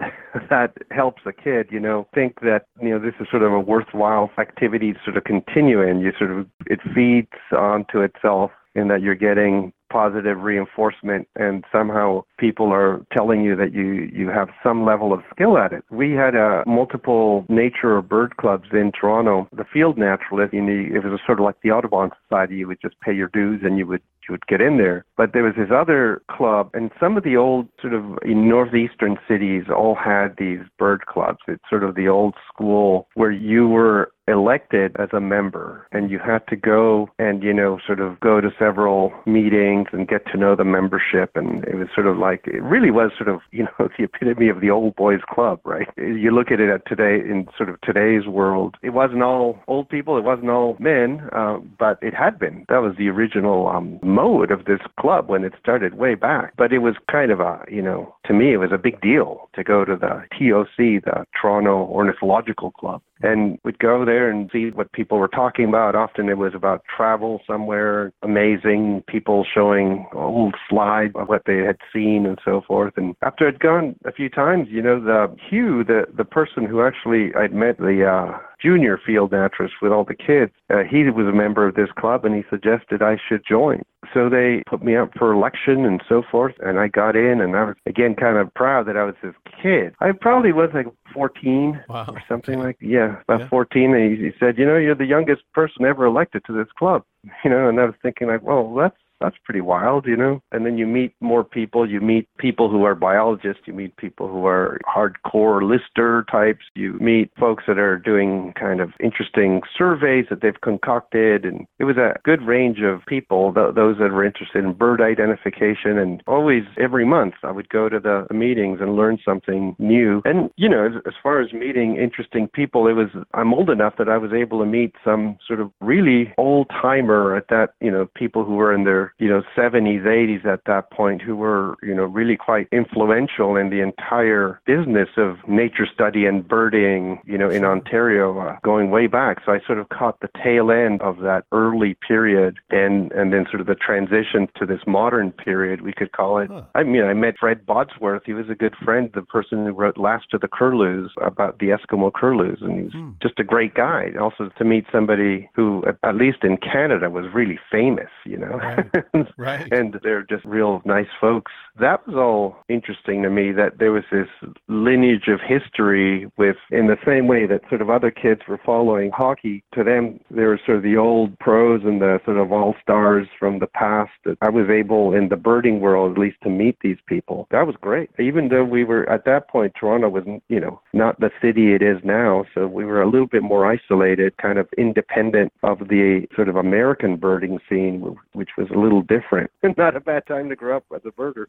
that 0.49 0.73
helps 0.91 1.21
a 1.25 1.33
kid 1.33 1.67
you 1.71 1.79
know 1.79 2.07
think 2.13 2.39
that 2.41 2.65
you 2.81 2.89
know 2.89 2.99
this 2.99 3.13
is 3.19 3.27
sort 3.29 3.43
of 3.43 3.51
a 3.51 3.59
worthwhile 3.59 4.29
activity 4.37 4.93
to 4.93 4.99
sort 5.03 5.17
of 5.17 5.23
continue 5.23 5.81
in 5.81 5.99
you 5.99 6.11
sort 6.17 6.31
of 6.31 6.47
it 6.67 6.79
feeds 6.93 7.27
onto 7.51 7.99
itself 7.99 8.51
in 8.75 8.89
that 8.89 9.01
you're 9.01 9.15
getting 9.15 9.71
positive 9.91 10.39
reinforcement 10.41 11.27
and 11.35 11.63
somehow 11.71 12.21
people 12.37 12.73
are 12.73 13.05
telling 13.15 13.41
you 13.41 13.55
that 13.55 13.73
you 13.73 14.09
you 14.13 14.27
have 14.27 14.49
some 14.61 14.85
level 14.85 15.13
of 15.13 15.21
skill 15.33 15.57
at 15.57 15.71
it. 15.71 15.83
We 15.89 16.11
had 16.11 16.35
uh, 16.35 16.63
multiple 16.67 17.45
nature 17.47 17.95
or 17.95 18.01
bird 18.01 18.35
clubs 18.37 18.67
in 18.73 18.91
Toronto. 18.91 19.47
The 19.55 19.63
field 19.71 19.97
naturalist, 19.97 20.53
you 20.53 20.61
know, 20.61 20.97
it 20.97 21.05
was 21.05 21.19
sort 21.25 21.39
of 21.39 21.45
like 21.45 21.61
the 21.63 21.71
Audubon 21.71 22.09
Society. 22.23 22.55
You 22.55 22.67
would 22.67 22.81
just 22.81 22.99
pay 22.99 23.13
your 23.13 23.29
dues 23.29 23.61
and 23.63 23.77
you 23.77 23.87
would 23.87 24.01
you 24.27 24.33
would 24.33 24.47
get 24.47 24.61
in 24.61 24.77
there. 24.77 25.05
But 25.17 25.33
there 25.33 25.43
was 25.43 25.55
this 25.57 25.69
other 25.73 26.21
club, 26.29 26.69
and 26.73 26.91
some 26.99 27.17
of 27.17 27.23
the 27.23 27.37
old 27.37 27.67
sort 27.81 27.93
of 27.93 28.03
in 28.23 28.49
northeastern 28.49 29.17
cities 29.27 29.63
all 29.69 29.95
had 29.95 30.35
these 30.37 30.59
bird 30.77 31.05
clubs. 31.05 31.39
It's 31.47 31.63
sort 31.69 31.83
of 31.83 31.95
the 31.95 32.07
old 32.07 32.35
school 32.51 33.07
where 33.15 33.31
you 33.31 33.67
were 33.67 34.11
elected 34.27 34.95
as 34.97 35.09
a 35.13 35.19
member 35.19 35.87
and 35.91 36.09
you 36.09 36.17
had 36.19 36.45
to 36.47 36.55
go 36.55 37.07
and 37.19 37.43
you 37.43 37.53
know 37.53 37.77
sort 37.85 37.99
of 37.99 38.19
go 38.19 38.41
to 38.41 38.49
several 38.57 39.13
meetings 39.25 39.87
and 39.91 40.07
get 40.07 40.25
to 40.25 40.37
know 40.37 40.55
the 40.55 40.63
membership 40.63 41.31
and 41.35 41.63
it 41.65 41.75
was 41.75 41.87
sort 41.93 42.07
of 42.07 42.17
like 42.17 42.41
it 42.47 42.63
really 42.63 42.89
was 42.89 43.11
sort 43.17 43.29
of 43.29 43.39
you 43.51 43.63
know 43.63 43.87
the 43.97 44.03
epitome 44.03 44.49
of 44.49 44.61
the 44.61 44.69
old 44.69 44.95
boys 44.95 45.19
club 45.29 45.59
right 45.63 45.87
you 45.97 46.31
look 46.31 46.51
at 46.51 46.59
it 46.59 46.69
at 46.69 46.85
today 46.87 47.23
in 47.23 47.47
sort 47.55 47.69
of 47.69 47.79
today's 47.81 48.25
world 48.25 48.75
it 48.81 48.91
wasn't 48.91 49.21
all 49.21 49.59
old 49.67 49.87
people 49.89 50.17
it 50.17 50.23
wasn't 50.23 50.49
all 50.49 50.75
men 50.79 51.21
uh, 51.33 51.57
but 51.77 51.99
it 52.01 52.13
had 52.13 52.39
been 52.39 52.65
that 52.67 52.81
was 52.81 52.95
the 52.97 53.09
original 53.09 53.67
um, 53.67 53.99
mode 54.15 54.49
of 54.51 54.65
this 54.65 54.79
club 54.99 55.29
when 55.29 55.43
it 55.43 55.53
started 55.59 55.95
way 55.95 56.15
back. 56.15 56.53
But 56.57 56.71
it 56.71 56.79
was 56.79 56.95
kind 57.11 57.31
of 57.31 57.39
a 57.39 57.53
you 57.69 57.81
know 57.81 58.15
to 58.25 58.33
me 58.33 58.53
it 58.53 58.57
was 58.57 58.71
a 58.71 58.77
big 58.77 59.01
deal 59.01 59.49
to 59.55 59.63
go 59.63 59.85
to 59.85 59.95
the 59.95 60.13
TOC 60.35 60.77
the 61.07 61.25
Toronto 61.39 61.85
Ornithological 61.85 62.71
Club 62.71 63.01
and 63.21 63.57
we'd 63.63 63.79
go 63.79 64.05
there 64.05 64.29
and 64.29 64.49
see 64.51 64.69
what 64.71 64.91
people 64.91 65.17
were 65.17 65.27
talking 65.27 65.65
about. 65.65 65.95
Often 65.95 66.29
it 66.29 66.37
was 66.37 66.53
about 66.53 66.83
travel 66.95 67.41
somewhere 67.47 68.11
amazing, 68.21 69.03
people 69.07 69.45
showing 69.51 70.07
old 70.13 70.55
slides 70.69 71.13
of 71.15 71.29
what 71.29 71.43
they 71.45 71.57
had 71.57 71.77
seen 71.93 72.25
and 72.25 72.39
so 72.43 72.61
forth. 72.67 72.93
And 72.97 73.15
after 73.21 73.47
I'd 73.47 73.59
gone 73.59 73.95
a 74.05 74.11
few 74.11 74.29
times, 74.29 74.67
you 74.69 74.81
know, 74.81 74.99
the 74.99 75.33
Hugh, 75.49 75.83
the 75.83 76.05
the 76.15 76.25
person 76.25 76.65
who 76.65 76.81
actually 76.81 77.33
I'd 77.35 77.53
met 77.53 77.77
the 77.77 78.05
uh 78.05 78.37
junior 78.61 78.99
field 79.05 79.31
naturalist 79.31 79.75
with 79.81 79.91
all 79.91 80.05
the 80.05 80.15
kids. 80.15 80.51
Uh, 80.73 80.83
he 80.89 81.03
was 81.09 81.27
a 81.27 81.35
member 81.35 81.67
of 81.67 81.75
this 81.75 81.89
club 81.97 82.25
and 82.25 82.35
he 82.35 82.43
suggested 82.49 83.01
I 83.01 83.17
should 83.27 83.43
join. 83.47 83.83
So 84.13 84.29
they 84.29 84.63
put 84.69 84.83
me 84.83 84.95
up 84.95 85.11
for 85.17 85.33
election 85.33 85.85
and 85.85 86.01
so 86.07 86.21
forth, 86.29 86.53
and 86.59 86.79
I 86.79 86.87
got 86.87 87.15
in, 87.15 87.41
and 87.41 87.55
I 87.55 87.63
was 87.63 87.75
again 87.85 88.15
kind 88.15 88.37
of 88.37 88.53
proud 88.53 88.87
that 88.87 88.97
I 88.97 89.03
was 89.03 89.15
this 89.23 89.33
kid. 89.61 89.95
I 89.99 90.11
probably 90.11 90.51
was 90.51 90.69
like 90.73 90.87
14 91.13 91.83
wow. 91.87 92.05
or 92.07 92.23
something 92.27 92.55
okay. 92.55 92.67
like 92.67 92.77
yeah, 92.81 93.21
about 93.21 93.41
yeah. 93.41 93.49
14. 93.49 93.93
And 93.93 94.17
he, 94.17 94.25
he 94.25 94.31
said, 94.39 94.57
you 94.57 94.65
know, 94.65 94.77
you're 94.77 94.95
the 94.95 95.05
youngest 95.05 95.43
person 95.53 95.85
ever 95.85 96.05
elected 96.05 96.43
to 96.45 96.53
this 96.53 96.71
club. 96.77 97.03
You 97.43 97.49
know, 97.49 97.67
and 97.69 97.79
I 97.79 97.85
was 97.85 97.95
thinking 98.01 98.27
like, 98.27 98.41
well, 98.41 98.73
that's 98.75 98.95
that's 99.21 99.37
pretty 99.43 99.61
wild, 99.61 100.05
you 100.05 100.15
know. 100.15 100.41
And 100.51 100.65
then 100.65 100.77
you 100.77 100.87
meet 100.87 101.13
more 101.21 101.43
people. 101.43 101.89
You 101.89 102.01
meet 102.01 102.27
people 102.37 102.69
who 102.69 102.83
are 102.83 102.95
biologists. 102.95 103.63
You 103.65 103.73
meet 103.73 103.95
people 103.97 104.27
who 104.27 104.45
are 104.45 104.79
hardcore 104.85 105.67
lister 105.67 106.25
types. 106.31 106.65
You 106.75 106.93
meet 106.99 107.31
folks 107.39 107.63
that 107.67 107.77
are 107.77 107.97
doing 107.97 108.53
kind 108.59 108.81
of 108.81 108.91
interesting 109.01 109.61
surveys 109.77 110.25
that 110.29 110.41
they've 110.41 110.59
concocted. 110.61 111.45
And 111.45 111.65
it 111.79 111.85
was 111.85 111.97
a 111.97 112.15
good 112.23 112.41
range 112.41 112.79
of 112.81 113.05
people, 113.05 113.53
th- 113.53 113.75
those 113.75 113.97
that 113.99 114.11
were 114.11 114.25
interested 114.25 114.63
in 114.63 114.73
bird 114.73 115.01
identification. 115.01 115.97
And 115.97 116.21
always, 116.27 116.63
every 116.79 117.05
month, 117.05 117.35
I 117.43 117.51
would 117.51 117.69
go 117.69 117.89
to 117.89 117.99
the 117.99 118.27
meetings 118.33 118.79
and 118.81 118.95
learn 118.95 119.17
something 119.23 119.75
new. 119.79 120.21
And, 120.25 120.49
you 120.57 120.69
know, 120.69 120.85
as, 120.85 120.93
as 121.07 121.13
far 121.21 121.41
as 121.41 121.53
meeting 121.53 121.97
interesting 121.97 122.47
people, 122.53 122.87
it 122.87 122.93
was, 122.93 123.09
I'm 123.33 123.53
old 123.53 123.69
enough 123.69 123.93
that 123.97 124.09
I 124.09 124.17
was 124.17 124.33
able 124.33 124.59
to 124.59 124.65
meet 124.65 124.93
some 125.03 125.37
sort 125.47 125.61
of 125.61 125.71
really 125.81 126.33
old 126.37 126.69
timer 126.69 127.35
at 127.35 127.47
that, 127.49 127.71
you 127.81 127.91
know, 127.91 128.07
people 128.15 128.43
who 128.43 128.55
were 128.55 128.73
in 128.73 128.83
their 128.83 129.04
you 129.17 129.29
know 129.29 129.41
70s 129.55 130.03
80s 130.03 130.45
at 130.45 130.61
that 130.65 130.91
point 130.91 131.21
who 131.21 131.35
were 131.35 131.75
you 131.83 131.93
know 131.93 132.03
really 132.03 132.37
quite 132.37 132.67
influential 132.71 133.55
in 133.55 133.69
the 133.69 133.81
entire 133.81 134.61
business 134.65 135.09
of 135.17 135.37
nature 135.47 135.87
study 135.91 136.25
and 136.25 136.47
birding 136.47 137.19
you 137.25 137.37
know 137.37 137.49
in 137.49 137.63
Ontario 137.63 138.37
uh, 138.39 138.57
going 138.63 138.91
way 138.91 139.07
back. 139.07 139.37
So 139.45 139.51
I 139.51 139.59
sort 139.65 139.79
of 139.79 139.89
caught 139.89 140.19
the 140.19 140.29
tail 140.43 140.71
end 140.71 141.01
of 141.01 141.19
that 141.19 141.45
early 141.51 141.97
period 142.07 142.57
and 142.69 143.11
and 143.11 143.33
then 143.33 143.45
sort 143.49 143.61
of 143.61 143.67
the 143.67 143.75
transition 143.75 144.47
to 144.57 144.65
this 144.65 144.81
modern 144.87 145.31
period 145.31 145.81
we 145.81 145.93
could 145.93 146.11
call 146.11 146.39
it. 146.39 146.49
Huh. 146.49 146.63
I 146.73 146.83
mean 146.83 147.03
I 147.03 147.13
met 147.13 147.35
Fred 147.39 147.65
Bodsworth. 147.65 148.21
He 148.25 148.33
was 148.33 148.49
a 148.49 148.55
good 148.55 148.75
friend 148.83 149.09
the 149.13 149.21
person 149.21 149.65
who 149.65 149.71
wrote 149.71 149.97
Last 149.97 150.33
of 150.33 150.41
the 150.41 150.47
Curlews 150.47 151.11
about 151.21 151.59
the 151.59 151.67
Eskimo 151.67 152.11
curlews. 152.11 152.59
And 152.61 152.83
he's 152.85 152.93
hmm. 152.93 153.11
just 153.21 153.39
a 153.39 153.43
great 153.43 153.73
guy. 153.73 154.09
Also 154.19 154.49
to 154.57 154.63
meet 154.63 154.85
somebody 154.91 155.49
who 155.55 155.83
at 156.03 156.15
least 156.15 156.43
in 156.43 156.57
Canada 156.57 157.09
was 157.09 157.25
really 157.33 157.59
famous 157.71 158.09
you 158.25 158.37
know? 158.37 158.57
Right. 158.57 158.85
right. 159.37 159.71
and 159.71 159.99
they're 160.03 160.23
just 160.23 160.45
real 160.45 160.81
nice 160.85 161.07
folks. 161.19 161.51
That 161.79 162.07
was 162.07 162.15
all 162.15 162.57
interesting 162.69 163.23
to 163.23 163.29
me 163.29 163.51
that 163.51 163.79
there 163.79 163.91
was 163.91 164.03
this 164.11 164.27
lineage 164.67 165.27
of 165.27 165.39
history 165.45 166.31
with, 166.37 166.55
in 166.71 166.87
the 166.87 166.97
same 167.05 167.27
way 167.27 167.45
that 167.47 167.61
sort 167.69 167.81
of 167.81 167.89
other 167.89 168.11
kids 168.11 168.41
were 168.47 168.59
following 168.65 169.11
hockey, 169.11 169.63
to 169.73 169.83
them, 169.83 170.19
there 170.31 170.49
were 170.49 170.59
sort 170.65 170.77
of 170.77 170.83
the 170.83 170.97
old 170.97 171.37
pros 171.39 171.81
and 171.83 172.01
the 172.01 172.19
sort 172.25 172.37
of 172.37 172.51
all 172.51 172.75
stars 172.81 173.27
from 173.39 173.59
the 173.59 173.67
past. 173.67 174.11
That 174.23 174.37
I 174.41 174.49
was 174.49 174.69
able, 174.69 175.13
in 175.13 175.29
the 175.29 175.35
birding 175.35 175.81
world 175.81 176.13
at 176.13 176.17
least, 176.17 176.37
to 176.43 176.49
meet 176.49 176.77
these 176.81 176.97
people. 177.07 177.47
That 177.51 177.67
was 177.67 177.75
great. 177.81 178.09
Even 178.19 178.49
though 178.49 178.63
we 178.63 178.83
were, 178.83 179.09
at 179.09 179.25
that 179.25 179.49
point, 179.49 179.73
Toronto 179.79 180.09
was, 180.09 180.23
you 180.47 180.59
know, 180.59 180.81
not 180.93 181.19
the 181.19 181.31
city 181.41 181.73
it 181.73 181.81
is 181.81 181.97
now, 182.03 182.45
so 182.53 182.67
we 182.67 182.85
were 182.85 183.01
a 183.01 183.09
little 183.09 183.27
bit 183.27 183.43
more 183.43 183.65
isolated, 183.65 184.37
kind 184.37 184.57
of 184.57 184.67
independent 184.77 185.51
of 185.63 185.79
the 185.79 186.27
sort 186.35 186.49
of 186.49 186.55
American 186.55 187.17
birding 187.17 187.59
scene, 187.69 188.15
which 188.33 188.49
was 188.57 188.67
a 188.69 188.77
little 188.77 188.84
different. 189.07 189.51
Not 189.77 189.95
a 189.95 189.99
bad 189.99 190.25
time 190.27 190.49
to 190.49 190.55
grow 190.55 190.77
up 190.77 190.85
as 190.93 191.01
a 191.05 191.11
birder. 191.11 191.45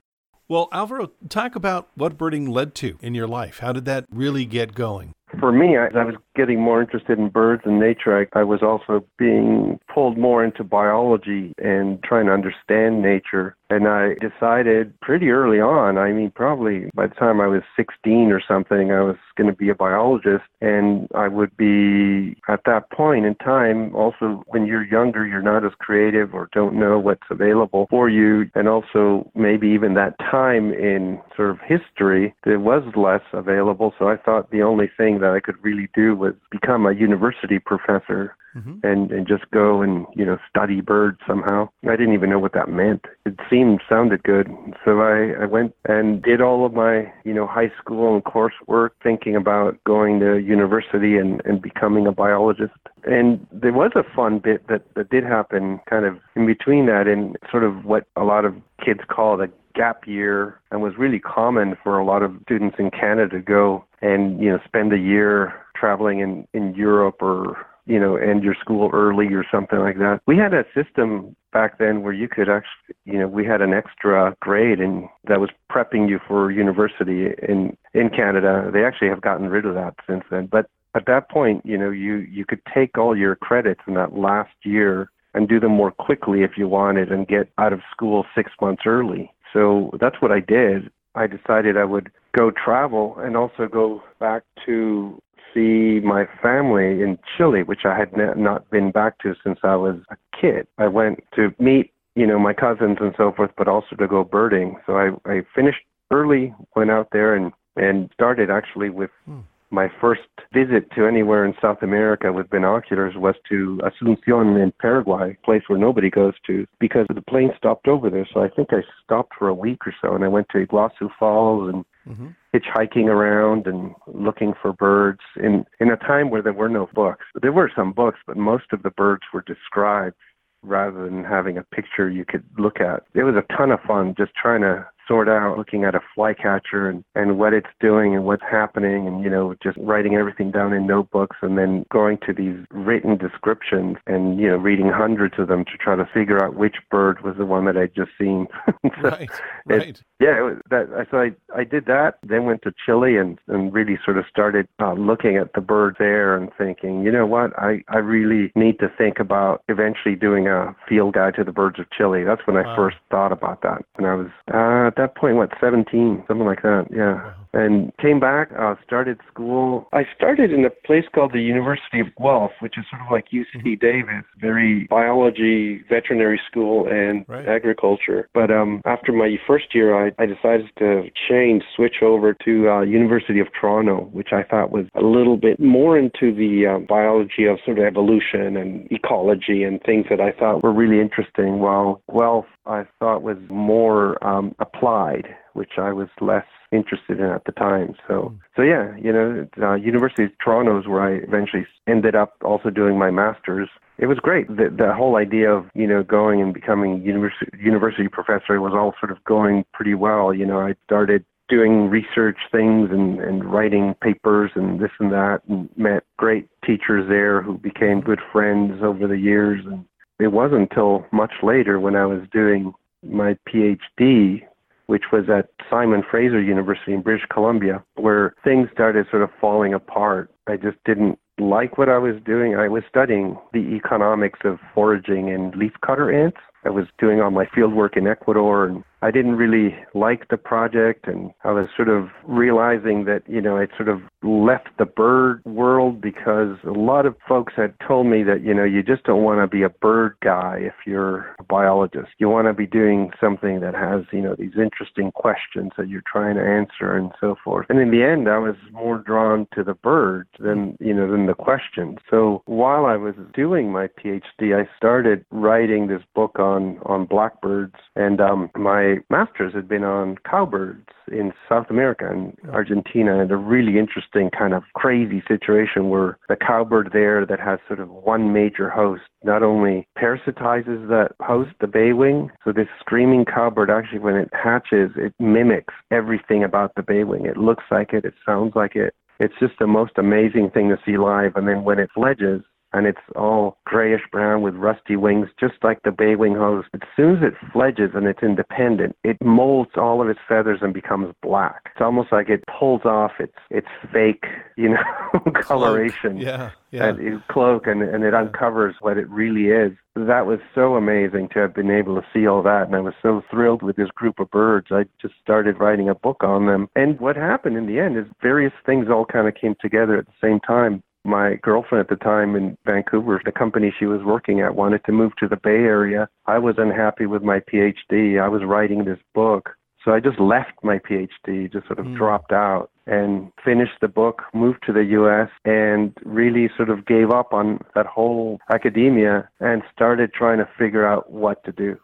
Well, 0.49 0.69
Alvaro, 0.73 1.11
talk 1.29 1.57
about 1.57 1.89
what 1.97 2.17
birding 2.17 2.47
led 2.47 2.75
to 2.77 2.99
in 3.03 3.15
your 3.15 3.27
life. 3.27 3.59
How 3.59 3.73
did 3.73 3.85
that 3.87 4.05
really 4.13 4.45
get 4.45 4.75
going? 4.75 5.13
For 5.41 5.51
me, 5.51 5.77
I, 5.77 5.87
I 5.87 6.05
was 6.05 6.15
getting 6.37 6.61
more 6.61 6.83
interested 6.83 7.19
in 7.19 7.29
birds 7.29 7.63
and 7.65 7.81
nature, 7.81 8.29
I, 8.35 8.39
I 8.39 8.45
was 8.45 8.63
also 8.63 9.05
being 9.19 9.81
pulled 9.93 10.19
more 10.19 10.45
into 10.45 10.63
biology 10.63 11.55
and 11.59 12.03
trying 12.03 12.27
to 12.27 12.33
understand 12.33 13.03
nature. 13.03 13.57
And 13.69 13.89
I 13.89 14.15
decided 14.21 14.99
pretty 15.01 15.31
early 15.31 15.59
on, 15.59 15.99
I 15.99 16.13
mean, 16.13 16.31
probably 16.33 16.89
by 16.95 17.09
the 17.09 17.15
time 17.15 17.41
I 17.41 17.49
was 17.49 17.63
16 17.77 18.31
or 18.31 18.41
something, 18.47 18.93
I 18.93 19.01
was 19.01 19.17
going 19.37 19.51
to 19.51 19.57
be 19.57 19.71
a 19.71 19.75
biologist. 19.75 20.45
And 20.61 21.09
I 21.15 21.27
would 21.27 21.57
be, 21.57 22.37
at 22.49 22.61
that 22.67 22.91
point 22.91 23.27
in 23.27 23.35
time, 23.37 23.95
also 23.97 24.45
when 24.49 24.67
you're 24.67 24.87
younger, 24.87 25.27
you're 25.27 25.43
not 25.43 25.65
as 25.65 25.73
creative 25.79 26.33
or 26.33 26.49
don't 26.53 26.79
know 26.79 26.99
what's 27.01 27.27
available 27.29 27.87
for 27.91 28.09
you. 28.09 28.49
And 28.55 28.69
also, 28.69 29.29
maybe 29.35 29.69
even 29.69 29.95
that 29.95 30.17
time 30.19 30.73
in 30.73 31.21
sort 31.37 31.51
of 31.51 31.59
history, 31.67 32.35
there 32.45 32.61
was 32.61 32.83
less 32.95 33.23
available. 33.33 33.95
So 33.99 34.09
I 34.09 34.17
thought 34.17 34.51
the 34.51 34.63
only 34.63 34.91
thing 34.97 35.21
that 35.21 35.31
I 35.31 35.41
could 35.41 35.57
really 35.63 35.89
do 35.95 36.15
was 36.15 36.26
become 36.51 36.87
a 36.87 36.93
university 36.93 37.59
professor 37.59 38.37
mm-hmm. 38.57 38.79
and 38.83 39.11
and 39.13 39.29
just 39.29 39.51
go 39.51 39.83
and 39.83 40.07
you 40.15 40.25
know 40.25 40.39
study 40.49 40.81
birds 40.81 41.19
somehow. 41.27 41.69
I 41.85 41.97
didn't 41.97 42.15
even 42.15 42.31
know 42.31 42.39
what 42.39 42.55
that 42.55 42.69
meant. 42.69 43.05
It 43.25 43.39
seemed 43.51 43.81
sounded 43.89 44.23
good, 44.23 44.49
so 44.85 45.01
I 45.01 45.43
I 45.43 45.47
went 45.47 45.75
and 45.85 46.23
did 46.23 46.41
all 46.41 46.65
of 46.65 46.73
my 46.73 47.13
you 47.25 47.35
know 47.35 47.47
high 47.47 47.73
school 47.79 48.15
and 48.15 48.25
coursework, 48.25 48.91
thinking 49.03 49.37
about 49.37 49.83
going 49.85 50.21
to 50.21 50.39
university 50.39 51.17
and 51.17 51.43
and 51.45 51.61
becoming 51.61 52.07
a 52.07 52.13
biologist. 52.13 52.73
And 53.05 53.47
there 53.53 53.73
was 53.73 53.93
a 53.95 54.05
fun 54.15 54.39
bit 54.39 54.67
that 54.69 54.83
that 54.95 55.11
did 55.11 55.25
happen, 55.25 55.81
kind 55.89 56.05
of 56.05 56.19
in 56.35 56.47
between 56.47 56.87
that, 56.87 57.07
and 57.07 57.37
sort 57.51 57.65
of 57.65 57.85
what 57.85 58.07
a 58.17 58.25
lot 58.25 58.45
of 58.45 58.55
kids 58.85 59.01
call 59.09 59.37
the 59.37 59.51
gap 59.75 60.07
year 60.07 60.59
and 60.71 60.81
was 60.81 60.95
really 60.97 61.19
common 61.19 61.77
for 61.85 61.99
a 61.99 62.05
lot 62.05 62.23
of 62.23 62.33
students 62.45 62.77
in 62.79 62.91
Canada 62.91 63.37
to 63.37 63.43
go 63.43 63.85
and 64.01 64.41
you 64.41 64.51
know 64.51 64.59
spend 64.65 64.93
a 64.93 64.99
year 64.99 65.55
traveling 65.79 66.21
in 66.21 66.47
in 66.53 66.75
Europe 66.75 67.21
or 67.21 67.67
you 67.87 68.01
know, 68.01 68.17
end 68.17 68.43
your 68.43 68.57
school 68.61 68.91
early 68.93 69.33
or 69.33 69.45
something 69.51 69.79
like 69.79 69.99
that. 69.99 70.21
We 70.27 70.37
had 70.37 70.53
a 70.53 70.65
system 70.75 71.37
back 71.53 71.79
then 71.79 72.03
where 72.03 72.13
you 72.13 72.29
could 72.29 72.49
actually, 72.49 72.97
you 73.05 73.19
know, 73.19 73.29
we 73.29 73.47
had 73.47 73.63
an 73.63 73.73
extra 73.73 74.37
grade 74.41 74.81
and 74.81 75.09
that 75.29 75.41
was 75.41 75.51
prepping 75.71 76.09
you 76.09 76.19
for 76.27 76.51
university 76.51 77.29
in 77.49 77.77
in 77.95 78.11
Canada. 78.11 78.71
They 78.73 78.85
actually 78.85 79.09
have 79.09 79.21
gotten 79.21 79.49
rid 79.49 79.65
of 79.65 79.75
that 79.75 79.95
since 80.07 80.25
then. 80.31 80.47
But 80.47 80.67
at 80.95 81.07
that 81.07 81.31
point, 81.31 81.65
you 81.65 81.79
know, 81.79 81.91
you 81.91 82.17
you 82.17 82.45
could 82.45 82.61
take 82.75 82.99
all 82.99 83.17
your 83.17 83.37
credits 83.37 83.81
in 83.87 83.95
that 83.95 84.15
last 84.15 84.55
year 84.65 85.11
and 85.35 85.49
do 85.49 85.61
them 85.61 85.73
more 85.73 85.93
quickly 85.93 86.43
if 86.43 86.53
you 86.57 86.67
wanted 86.67 87.13
and 87.13 87.29
get 87.29 87.49
out 87.59 87.73
of 87.73 87.81
school 87.93 88.25
6 88.35 88.51
months 88.61 88.83
early. 88.87 89.31
So 89.53 89.91
that's 90.01 90.21
what 90.21 90.33
I 90.33 90.41
did. 90.41 90.91
I 91.15 91.27
decided 91.27 91.77
I 91.77 91.85
would 91.85 92.11
go 92.37 92.51
travel 92.51 93.17
and 93.19 93.37
also 93.37 93.69
go 93.69 94.03
back 94.19 94.43
to 94.67 95.21
see 95.55 96.01
my 96.01 96.27
family 96.43 97.03
in 97.03 97.19
Chile, 97.37 97.63
which 97.63 97.85
I 97.85 97.97
had 97.99 98.17
not 98.37 98.69
been 98.71 98.91
back 98.91 99.19
to 99.21 99.35
since 99.43 99.59
I 99.63 99.77
was 99.77 99.97
a 100.11 100.17
kid. 100.39 100.67
I 100.79 100.89
went 100.89 101.25
to 101.35 101.55
meet, 101.59 101.93
you 102.15 102.27
know, 102.27 102.39
my 102.39 102.53
cousins 102.53 102.99
and 103.01 103.15
so 103.17 103.33
forth, 103.33 103.51
but 103.57 103.69
also 103.69 103.97
to 103.97 104.07
go 104.07 104.25
birding. 104.25 104.77
So 104.87 104.97
I, 104.97 105.31
I 105.31 105.43
finished 105.55 105.83
early, 106.11 106.55
went 106.75 106.91
out 106.91 107.09
there 107.13 107.35
and, 107.35 107.53
and 107.77 108.11
started 108.13 108.51
actually 108.51 108.91
with 108.91 109.11
hmm. 109.25 109.41
my 109.71 109.89
first 110.01 110.23
visit 110.53 110.91
to 110.93 111.07
anywhere 111.07 111.45
in 111.45 111.55
South 111.61 111.83
America 111.83 112.33
with 112.33 112.51
binoculars 112.51 113.15
was 113.17 113.35
to 113.49 113.81
Asuncion 113.83 114.63
in 114.63 114.73
Paraguay, 114.81 115.37
a 115.43 115.47
place 115.47 115.63
where 115.67 115.79
nobody 115.79 116.11
goes 116.11 116.35
to 116.47 116.67
because 116.79 117.07
the 117.15 117.23
plane 117.23 117.51
stopped 117.57 117.89
over 117.89 118.11
there. 118.11 118.29
So 118.33 118.43
I 118.43 118.49
think 118.49 118.69
I 118.73 118.83
stopped 119.05 119.33
for 119.39 119.49
a 119.49 119.55
week 119.55 119.87
or 119.87 119.95
so 120.01 120.15
and 120.15 120.25
I 120.25 120.29
went 120.29 120.49
to 120.51 120.65
Iguazu 120.65 121.11
Falls 121.19 121.73
and 121.73 121.85
mm-hmm. 122.09 122.29
hitchhiking 122.55 123.07
around 123.07 123.67
and 123.67 123.95
looking 124.07 124.55
for 124.61 124.73
birds 124.73 125.21
in 125.37 125.65
in 125.81 125.91
a 125.91 125.97
time 125.97 126.31
where 126.31 126.43
there 126.43 126.53
were 126.53 126.69
no 126.69 126.89
books. 126.95 127.25
There 127.41 127.53
were 127.53 127.71
some 127.75 127.93
books, 127.93 128.19
but 128.27 128.37
most 128.37 128.67
of 128.73 128.83
the 128.83 128.91
birds 128.91 129.23
were 129.33 129.43
described 129.43 130.17
rather 130.63 131.05
than 131.05 131.25
having 131.25 131.59
a 131.59 131.63
picture 131.63 132.11
you 132.11 132.25
could 132.25 132.45
look 132.59 132.81
at. 132.81 133.05
It 133.15 133.23
was 133.23 133.37
a 133.37 133.57
ton 133.57 133.71
of 133.71 133.81
fun 133.83 134.15
just 134.17 134.33
trying 134.35 134.63
to 134.63 134.87
sort 135.07 135.29
out 135.29 135.57
looking 135.57 135.85
at 135.85 135.95
a 135.95 136.01
flycatcher 136.15 136.89
and, 136.89 137.05
and 137.15 137.39
what 137.39 137.53
it's 137.53 137.69
doing 137.81 138.15
and 138.15 138.25
what's 138.25 138.43
happening 138.43 139.07
and, 139.07 139.23
you 139.23 139.31
know, 139.31 139.55
just 139.63 139.77
writing 139.79 140.15
everything 140.15 140.51
down 140.51 140.73
in 140.73 140.87
notebooks 140.87 141.37
and 141.43 141.57
then 141.57 141.85
going 141.91 142.19
to 142.27 142.33
these 142.33 142.57
written 142.71 143.17
descriptions 143.17 143.97
and, 144.07 144.39
you 144.39 144.49
know, 144.49 144.57
reading 144.57 144.89
hundreds 144.89 145.39
of 145.39 145.49
them 145.49 145.65
to 145.65 145.77
try 145.79 145.97
to 145.97 146.09
figure 146.13 146.43
out 146.43 146.55
which 146.55 146.77
bird 146.91 147.23
was 147.23 147.37
the 147.37 147.47
one 147.47 147.65
that 147.67 147.77
I'd 147.77 147.95
just 147.95 148.11
seen. 148.19 148.47
so 148.83 148.91
right, 149.03 149.31
right. 149.67 150.03
Yeah, 150.19 150.41
was 150.41 150.57
that, 150.71 151.07
so 151.11 151.19
I, 151.19 151.33
I 151.55 151.65
did 151.65 151.87
that, 151.87 152.19
then 152.23 152.45
went 152.45 152.63
to 152.63 152.73
Chile 152.85 153.17
and, 153.17 153.39
and 153.49 153.73
really 153.73 153.99
sort 154.05 154.19
of 154.19 154.25
started 154.29 154.67
uh, 154.81 154.95
looking 154.95 155.37
at 155.37 155.53
the 155.55 155.61
birds 155.61 155.97
there 155.99 156.37
and 156.37 156.51
thinking, 156.57 157.03
you 157.03 157.13
know 157.13 157.27
what, 157.27 157.57
I, 157.59 157.83
I 157.89 157.99
really 157.99 158.51
need 158.55 158.79
to 158.79 158.89
think 158.97 159.19
about 159.19 159.63
eventually 159.69 160.15
doing 160.15 160.49
a 160.49 160.75
field 160.89 161.15
guide 161.15 161.35
to 161.37 161.45
the 161.45 161.53
birds 161.53 161.79
of 161.79 161.91
Chile. 161.91 162.25
That's 162.25 162.47
when 162.47 162.57
wow. 162.57 162.73
I 162.73 162.77
first 162.77 162.97
thought 163.11 163.33
about 163.33 163.63
that. 163.63 163.85
And 163.99 164.07
I 164.07 164.15
was, 164.15 164.29
uh, 164.53 164.91
that 164.97 165.17
point, 165.17 165.37
what, 165.37 165.51
17, 165.61 166.25
something 166.27 166.47
like 166.47 166.63
that. 166.63 166.87
Yeah. 166.95 167.33
And 167.53 167.91
came 167.97 168.21
back, 168.21 168.51
uh, 168.59 168.75
started 168.85 169.19
school. 169.33 169.89
I 169.93 170.03
started 170.15 170.53
in 170.53 170.65
a 170.65 170.71
place 170.71 171.05
called 171.15 171.33
the 171.33 171.41
University 171.41 172.01
of 172.01 172.09
Guelph, 172.21 172.53
which 172.61 172.77
is 172.77 172.85
sort 172.91 173.01
of 173.01 173.09
like 173.11 173.27
UC 173.33 173.65
mm-hmm. 173.65 173.75
Davis, 173.81 174.25
very 174.39 174.87
biology, 174.91 175.83
veterinary 175.89 176.41
school, 176.51 176.87
and 176.87 177.25
right. 177.29 177.49
agriculture. 177.49 178.29
But 178.35 178.51
um, 178.51 178.83
after 178.85 179.11
my 179.11 179.37
first 179.47 179.75
year, 179.75 179.95
I, 179.97 180.13
I 180.19 180.27
decided 180.27 180.67
to 180.79 181.05
change, 181.29 181.63
switch 181.75 182.03
over 182.03 182.35
to 182.45 182.69
uh, 182.69 182.81
University 182.83 183.41
of 183.41 183.47
Toronto, 183.59 184.11
which 184.13 184.33
I 184.33 184.43
thought 184.43 184.71
was 184.71 184.87
a 184.95 185.03
little 185.03 185.39
bit 185.39 185.59
more 185.59 185.99
into 185.99 186.35
the 186.35 186.67
uh, 186.67 186.79
biology 186.87 187.47
of 187.47 187.59
sort 187.65 187.79
of 187.79 187.85
evolution 187.85 188.57
and 188.57 188.87
ecology 188.91 189.63
and 189.63 189.83
things 189.83 190.07
that 190.11 190.21
I 190.21 190.33
thought 190.33 190.63
were 190.63 190.73
really 190.73 191.01
interesting. 191.01 191.61
While 191.61 192.03
Guelph, 192.13 192.47
I 192.67 192.85
thought 192.99 193.23
was 193.23 193.39
more 193.49 194.23
um, 194.27 194.55
applied, 194.59 195.35
which 195.55 195.73
I 195.79 195.93
was 195.93 196.09
less 196.21 196.45
interested 196.73 197.21
in 197.21 197.27
at 197.27 197.45
the 197.45 197.53
time. 197.53 197.95
So, 198.09 198.15
mm. 198.15 198.39
so 198.57 198.63
yeah, 198.63 198.95
you 198.97 199.13
know, 199.13 199.47
uh, 199.63 199.75
University 199.75 200.25
of 200.25 200.31
Toronto 200.43 200.79
is 200.79 200.87
where 200.87 201.03
I 201.03 201.13
eventually 201.25 201.67
ended 201.87 202.15
up 202.15 202.35
also 202.45 202.71
doing 202.71 202.99
my 202.99 203.11
master's. 203.11 203.69
It 203.99 204.07
was 204.07 204.19
great. 204.19 204.49
The, 204.49 204.75
the 204.77 204.93
whole 204.95 205.17
idea 205.17 205.51
of 205.51 205.67
you 205.75 205.87
know 205.87 206.03
going 206.03 206.43
and 206.43 206.53
becoming 206.53 207.03
university 207.03 207.51
university 207.59 208.09
professor 208.09 208.61
was 208.61 208.73
all 208.75 208.95
sort 209.01 209.13
of 209.13 209.23
going 209.25 209.65
pretty 209.73 209.95
well. 209.95 210.35
You 210.35 210.47
know, 210.47 210.61
I 210.61 210.75
started 210.85 211.25
doing 211.49 211.89
research 211.89 212.39
things 212.51 212.91
and, 212.91 213.21
and 213.21 213.45
writing 213.45 213.95
papers 214.03 214.51
and 214.55 214.81
this 214.81 214.91
and 214.99 215.13
that 215.13 215.41
and 215.49 215.69
met 215.77 216.03
great 216.17 216.49
teachers 216.65 217.09
there 217.09 217.41
who 217.41 217.57
became 217.57 218.01
good 218.01 218.21
friends 218.33 218.83
over 218.83 219.07
the 219.07 219.19
years 219.19 219.65
and 219.65 219.85
it 220.19 220.29
wasn't 220.29 220.63
until 220.71 221.07
much 221.13 221.33
later 221.43 221.79
when 221.79 221.97
I 221.97 222.07
was 222.07 222.23
doing 222.33 222.73
my 223.03 223.37
PhD 223.49 224.43
which 224.87 225.05
was 225.13 225.25
at 225.29 225.51
Simon 225.69 226.03
Fraser 226.09 226.41
University 226.41 226.93
in 226.93 227.03
British 227.03 227.27
Columbia, 227.33 227.83
where 227.97 228.35
things 228.45 228.69
started 228.73 229.07
sort 229.11 229.23
of 229.23 229.31
falling 229.41 229.75
apart. 229.75 230.31
I 230.47 230.57
just 230.57 230.79
didn't 230.85 231.19
like 231.39 231.77
what 231.77 231.89
I 231.89 231.99
was 231.99 232.15
doing. 232.25 232.57
I 232.57 232.69
was 232.69 232.83
studying 232.89 233.37
the 233.53 233.59
economics 233.59 234.41
of 234.45 234.59
foraging 234.75 235.29
in 235.29 235.53
leafcutter 235.53 236.15
ants. 236.15 236.39
I 236.65 236.71
was 236.71 236.87
doing 236.99 237.21
all 237.21 237.31
my 237.31 237.47
field 237.55 237.75
work 237.75 237.97
in 237.97 238.07
Ecuador 238.07 238.67
and 238.67 238.85
I 239.03 239.11
didn't 239.11 239.37
really 239.37 239.77
like 239.95 240.29
the 240.29 240.39
project 240.39 241.07
and 241.07 241.31
I 241.45 241.53
was 241.53 241.67
sort 241.77 241.89
of 241.89 242.09
realizing 242.25 243.05
that, 243.05 243.23
you 243.27 243.41
know, 243.41 243.59
I'd 243.59 243.71
sort 243.77 243.89
of 243.89 244.01
left 244.23 244.69
the 244.79 244.87
bird 244.87 245.43
world 245.45 246.01
because 246.01 246.57
a 246.65 246.71
lot 246.71 247.05
of 247.05 247.15
folks 247.29 247.53
had 247.57 247.75
told 247.87 248.07
me 248.07 248.23
that, 248.23 248.43
you 248.43 248.55
know, 248.55 248.65
you 248.65 248.83
just 248.83 249.05
don't 249.05 249.23
want 249.23 249.41
to 249.41 249.47
be 249.47 249.63
a 249.63 249.69
bird 249.69 250.17
guy 250.23 250.59
if 250.61 250.75
you're 250.87 251.35
a 251.39 251.45
biologist. 251.45 252.09
You 252.19 252.29
want 252.31 252.47
to 252.49 252.55
be 252.55 252.67
doing 252.67 253.11
something 253.21 253.61
that 253.61 253.75
has, 253.75 254.05
you 254.13 254.23
know, 254.23 254.35
these 254.37 254.57
interesting 254.57 255.13
questions 255.13 255.73
that 255.77 255.89
you're 255.89 256.03
trying 256.11 256.37
to 256.37 256.43
answer 256.43 256.97
and 256.97 257.13
so 257.21 257.37
forth. 257.45 257.67
And 257.69 257.79
in 257.79 257.91
the 257.91 258.03
end, 258.03 258.29
I 258.29 258.39
was 258.39 258.57
more 258.73 258.99
drawn 258.99 259.47
to 259.55 259.63
the 259.63 259.75
birds 259.75 260.31
than, 260.39 260.77
you 260.81 260.95
know, 260.95 261.11
than 261.11 261.27
the 261.27 261.35
questions. 261.35 261.99
So 262.11 262.43
while 262.47 262.87
I 262.87 262.97
was 262.97 263.15
doing 263.35 263.71
my 263.71 263.89
PhD, 263.89 264.57
I 264.59 264.69
started 264.77 265.25
writing 265.31 265.87
this 265.87 266.03
book 266.15 266.39
on, 266.39 266.79
on 266.87 267.05
blackbirds 267.05 267.75
and 267.95 268.21
um, 268.21 268.51
my 268.57 268.86
master's 269.11 269.55
had 269.55 269.69
been 269.69 269.85
on 269.85 270.17
cowbirds 270.29 270.89
in 271.11 271.33
South 271.49 271.67
America 271.71 272.09
and 272.11 272.37
Argentina, 272.53 273.21
and 273.21 273.31
a 273.31 273.37
really 273.37 273.79
interesting 273.79 274.31
kind 274.37 274.55
of 274.55 274.63
crazy 274.75 275.23
situation 275.29 275.89
where 275.89 276.19
the 276.29 276.37
cowbird 276.37 276.91
there 276.93 277.25
that 277.27 277.41
has 277.41 277.59
sort 277.67 277.81
of 277.81 277.91
one 277.91 278.33
major 278.33 278.69
host 278.69 279.03
not 279.23 279.43
only 279.43 279.87
parasitizes 279.99 280.89
that 280.89 281.13
host, 281.21 281.51
the 281.61 281.67
baywing. 281.67 282.31
So 282.45 282.53
this 282.53 282.69
screaming 282.81 283.25
cowbird 283.25 283.71
actually, 283.71 283.99
when 283.99 284.15
it 284.15 284.31
hatches, 284.33 284.93
it 284.97 285.13
mimics 285.19 285.75
everything 285.91 286.45
about 286.45 286.75
the 286.77 286.83
baywing. 286.83 287.27
It 287.27 287.37
looks 287.37 287.65
like 287.71 287.93
it, 287.93 288.05
it 288.05 288.15
sounds 288.25 288.53
like 288.55 288.77
it. 288.77 288.95
It's 289.19 289.35
just 289.41 289.55
the 289.59 289.67
most 289.67 289.93
amazing 289.97 290.51
thing 290.51 290.69
to 290.69 290.79
see 290.85 290.99
live. 290.99 291.37
And 291.37 291.49
then 291.49 291.65
when 291.65 291.79
it 291.79 291.91
fledges, 291.95 292.43
and 292.77 292.87
it's 292.87 292.99
all 293.17 293.57
grayish 293.65 294.03
brown 294.13 294.43
with 294.43 294.55
rusty 294.55 294.97
wings, 294.97 295.29
just 295.41 295.55
like 295.63 295.83
the 295.83 295.91
bay 295.91 296.15
wing 296.15 296.35
hose. 296.35 296.65
As 296.75 296.81
soon 296.95 297.17
as 297.17 297.23
it 297.23 297.33
fledges 297.51 297.93
and 297.95 298.07
it's 298.07 298.23
independent, 298.23 298.97
it 299.03 299.19
molts 299.21 299.79
all 299.79 300.03
of 300.03 300.11
its 300.11 300.21
feathers 300.29 300.59
and 300.61 300.75
becomes 300.75 301.15
black. 301.23 301.71
It's 301.73 301.81
almost 301.81 302.13
like 302.13 302.29
it 302.29 302.45
pulls 302.47 302.83
off 302.85 303.13
its 303.19 303.33
its 303.49 303.69
fake, 303.91 304.27
you 304.59 304.69
know, 304.69 305.21
coloration. 305.41 306.19
Yeah, 306.19 306.51
yeah. 306.71 306.89
And 306.89 307.27
cloak 307.29 307.67
and, 307.67 307.81
and 307.81 308.05
it 308.05 308.13
uncovers 308.13 308.75
what 308.81 308.99
it 308.99 309.09
really 309.09 309.47
is. 309.47 309.73
That 309.95 310.27
was 310.27 310.41
so 310.55 310.75
amazing 310.75 311.31
to 311.31 311.39
have 311.39 311.55
been 311.55 311.71
able 311.71 311.95
to 311.95 312.07
see 312.13 312.27
all 312.27 312.43
that 312.43 312.67
and 312.67 312.77
I 312.77 312.81
was 312.81 312.93
so 313.01 313.23
thrilled 313.31 313.63
with 313.63 313.77
this 313.77 313.89
group 313.95 314.21
of 314.21 314.31
birds. 314.31 314.67
I 314.71 314.85
just 315.01 315.15
started 315.23 315.59
writing 315.59 315.89
a 315.89 315.95
book 315.95 316.23
on 316.23 316.45
them. 316.45 316.69
And 316.77 317.01
what 317.01 317.17
happened 317.17 317.57
in 317.57 317.67
the 317.67 317.79
end 317.79 317.97
is 317.97 318.05
various 318.21 318.53
things 318.67 318.89
all 318.91 319.07
kind 319.07 319.27
of 319.27 319.35
came 319.35 319.55
together 319.63 319.97
at 319.97 320.05
the 320.05 320.13
same 320.21 320.41
time 320.41 320.83
my 321.07 321.37
girlfriend 321.43 321.81
at 321.81 321.89
the 321.89 322.03
time 322.03 322.35
in 322.35 322.57
Vancouver, 322.67 323.21
the 323.25 323.33
company 323.33 323.73
she 323.77 323.87
was 323.87 324.03
working 324.03 324.41
at 324.41 324.55
wanted 324.55 324.85
to 324.85 324.93
move 324.93 325.13
to 325.19 325.29
the 325.29 325.37
Bay 325.37 325.51
Area. 325.51 326.09
I 326.27 326.39
was 326.39 326.57
unhappy 326.59 327.07
with 327.07 327.23
my 327.23 327.41
PhD. 327.41 328.21
I 328.21 328.29
was 328.29 328.43
writing 328.45 328.85
this 328.85 328.99
book. 329.15 329.51
So 329.85 329.93
I 329.93 330.01
just 330.01 330.19
left 330.19 330.53
my 330.65 330.79
PhD, 330.79 331.53
just 331.53 331.69
sort 331.69 331.79
of 331.79 331.87
mm. 331.87 331.97
dropped 331.97 332.33
out 332.33 332.71
and 332.89 333.31
finished 333.45 333.81
the 333.81 333.89
book, 333.89 334.23
moved 334.35 334.59
to 334.67 334.73
the 334.73 334.83
US, 334.83 335.31
and 335.45 335.97
really 336.05 336.51
sort 336.57 336.71
of 336.71 336.87
gave 336.87 337.11
up 337.11 337.33
on 337.33 337.61
that 337.77 337.87
whole 337.87 338.39
academia 338.51 339.29
and 339.39 339.63
started 339.73 340.13
trying 340.13 340.39
to 340.39 340.49
figure 340.59 340.87
out 340.87 341.13
what 341.13 341.45
to 341.45 341.53
do. 341.53 341.77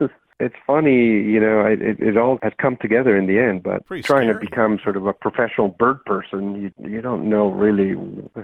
it's 0.40 0.54
funny, 0.66 0.96
you 0.96 1.38
know, 1.38 1.64
it, 1.66 2.00
it 2.00 2.16
all 2.16 2.38
has 2.42 2.52
come 2.60 2.76
together 2.80 3.16
in 3.16 3.26
the 3.26 3.38
end, 3.38 3.62
but 3.62 3.86
Pretty 3.86 4.02
trying 4.02 4.28
scary. 4.28 4.34
to 4.44 4.50
become 4.50 4.80
sort 4.82 4.96
of 4.96 5.06
a 5.06 5.12
professional 5.12 5.68
bird 5.68 6.04
person, 6.04 6.60
you, 6.62 6.90
you 6.90 7.00
don't 7.00 7.28
know 7.28 7.50
really 7.50 7.94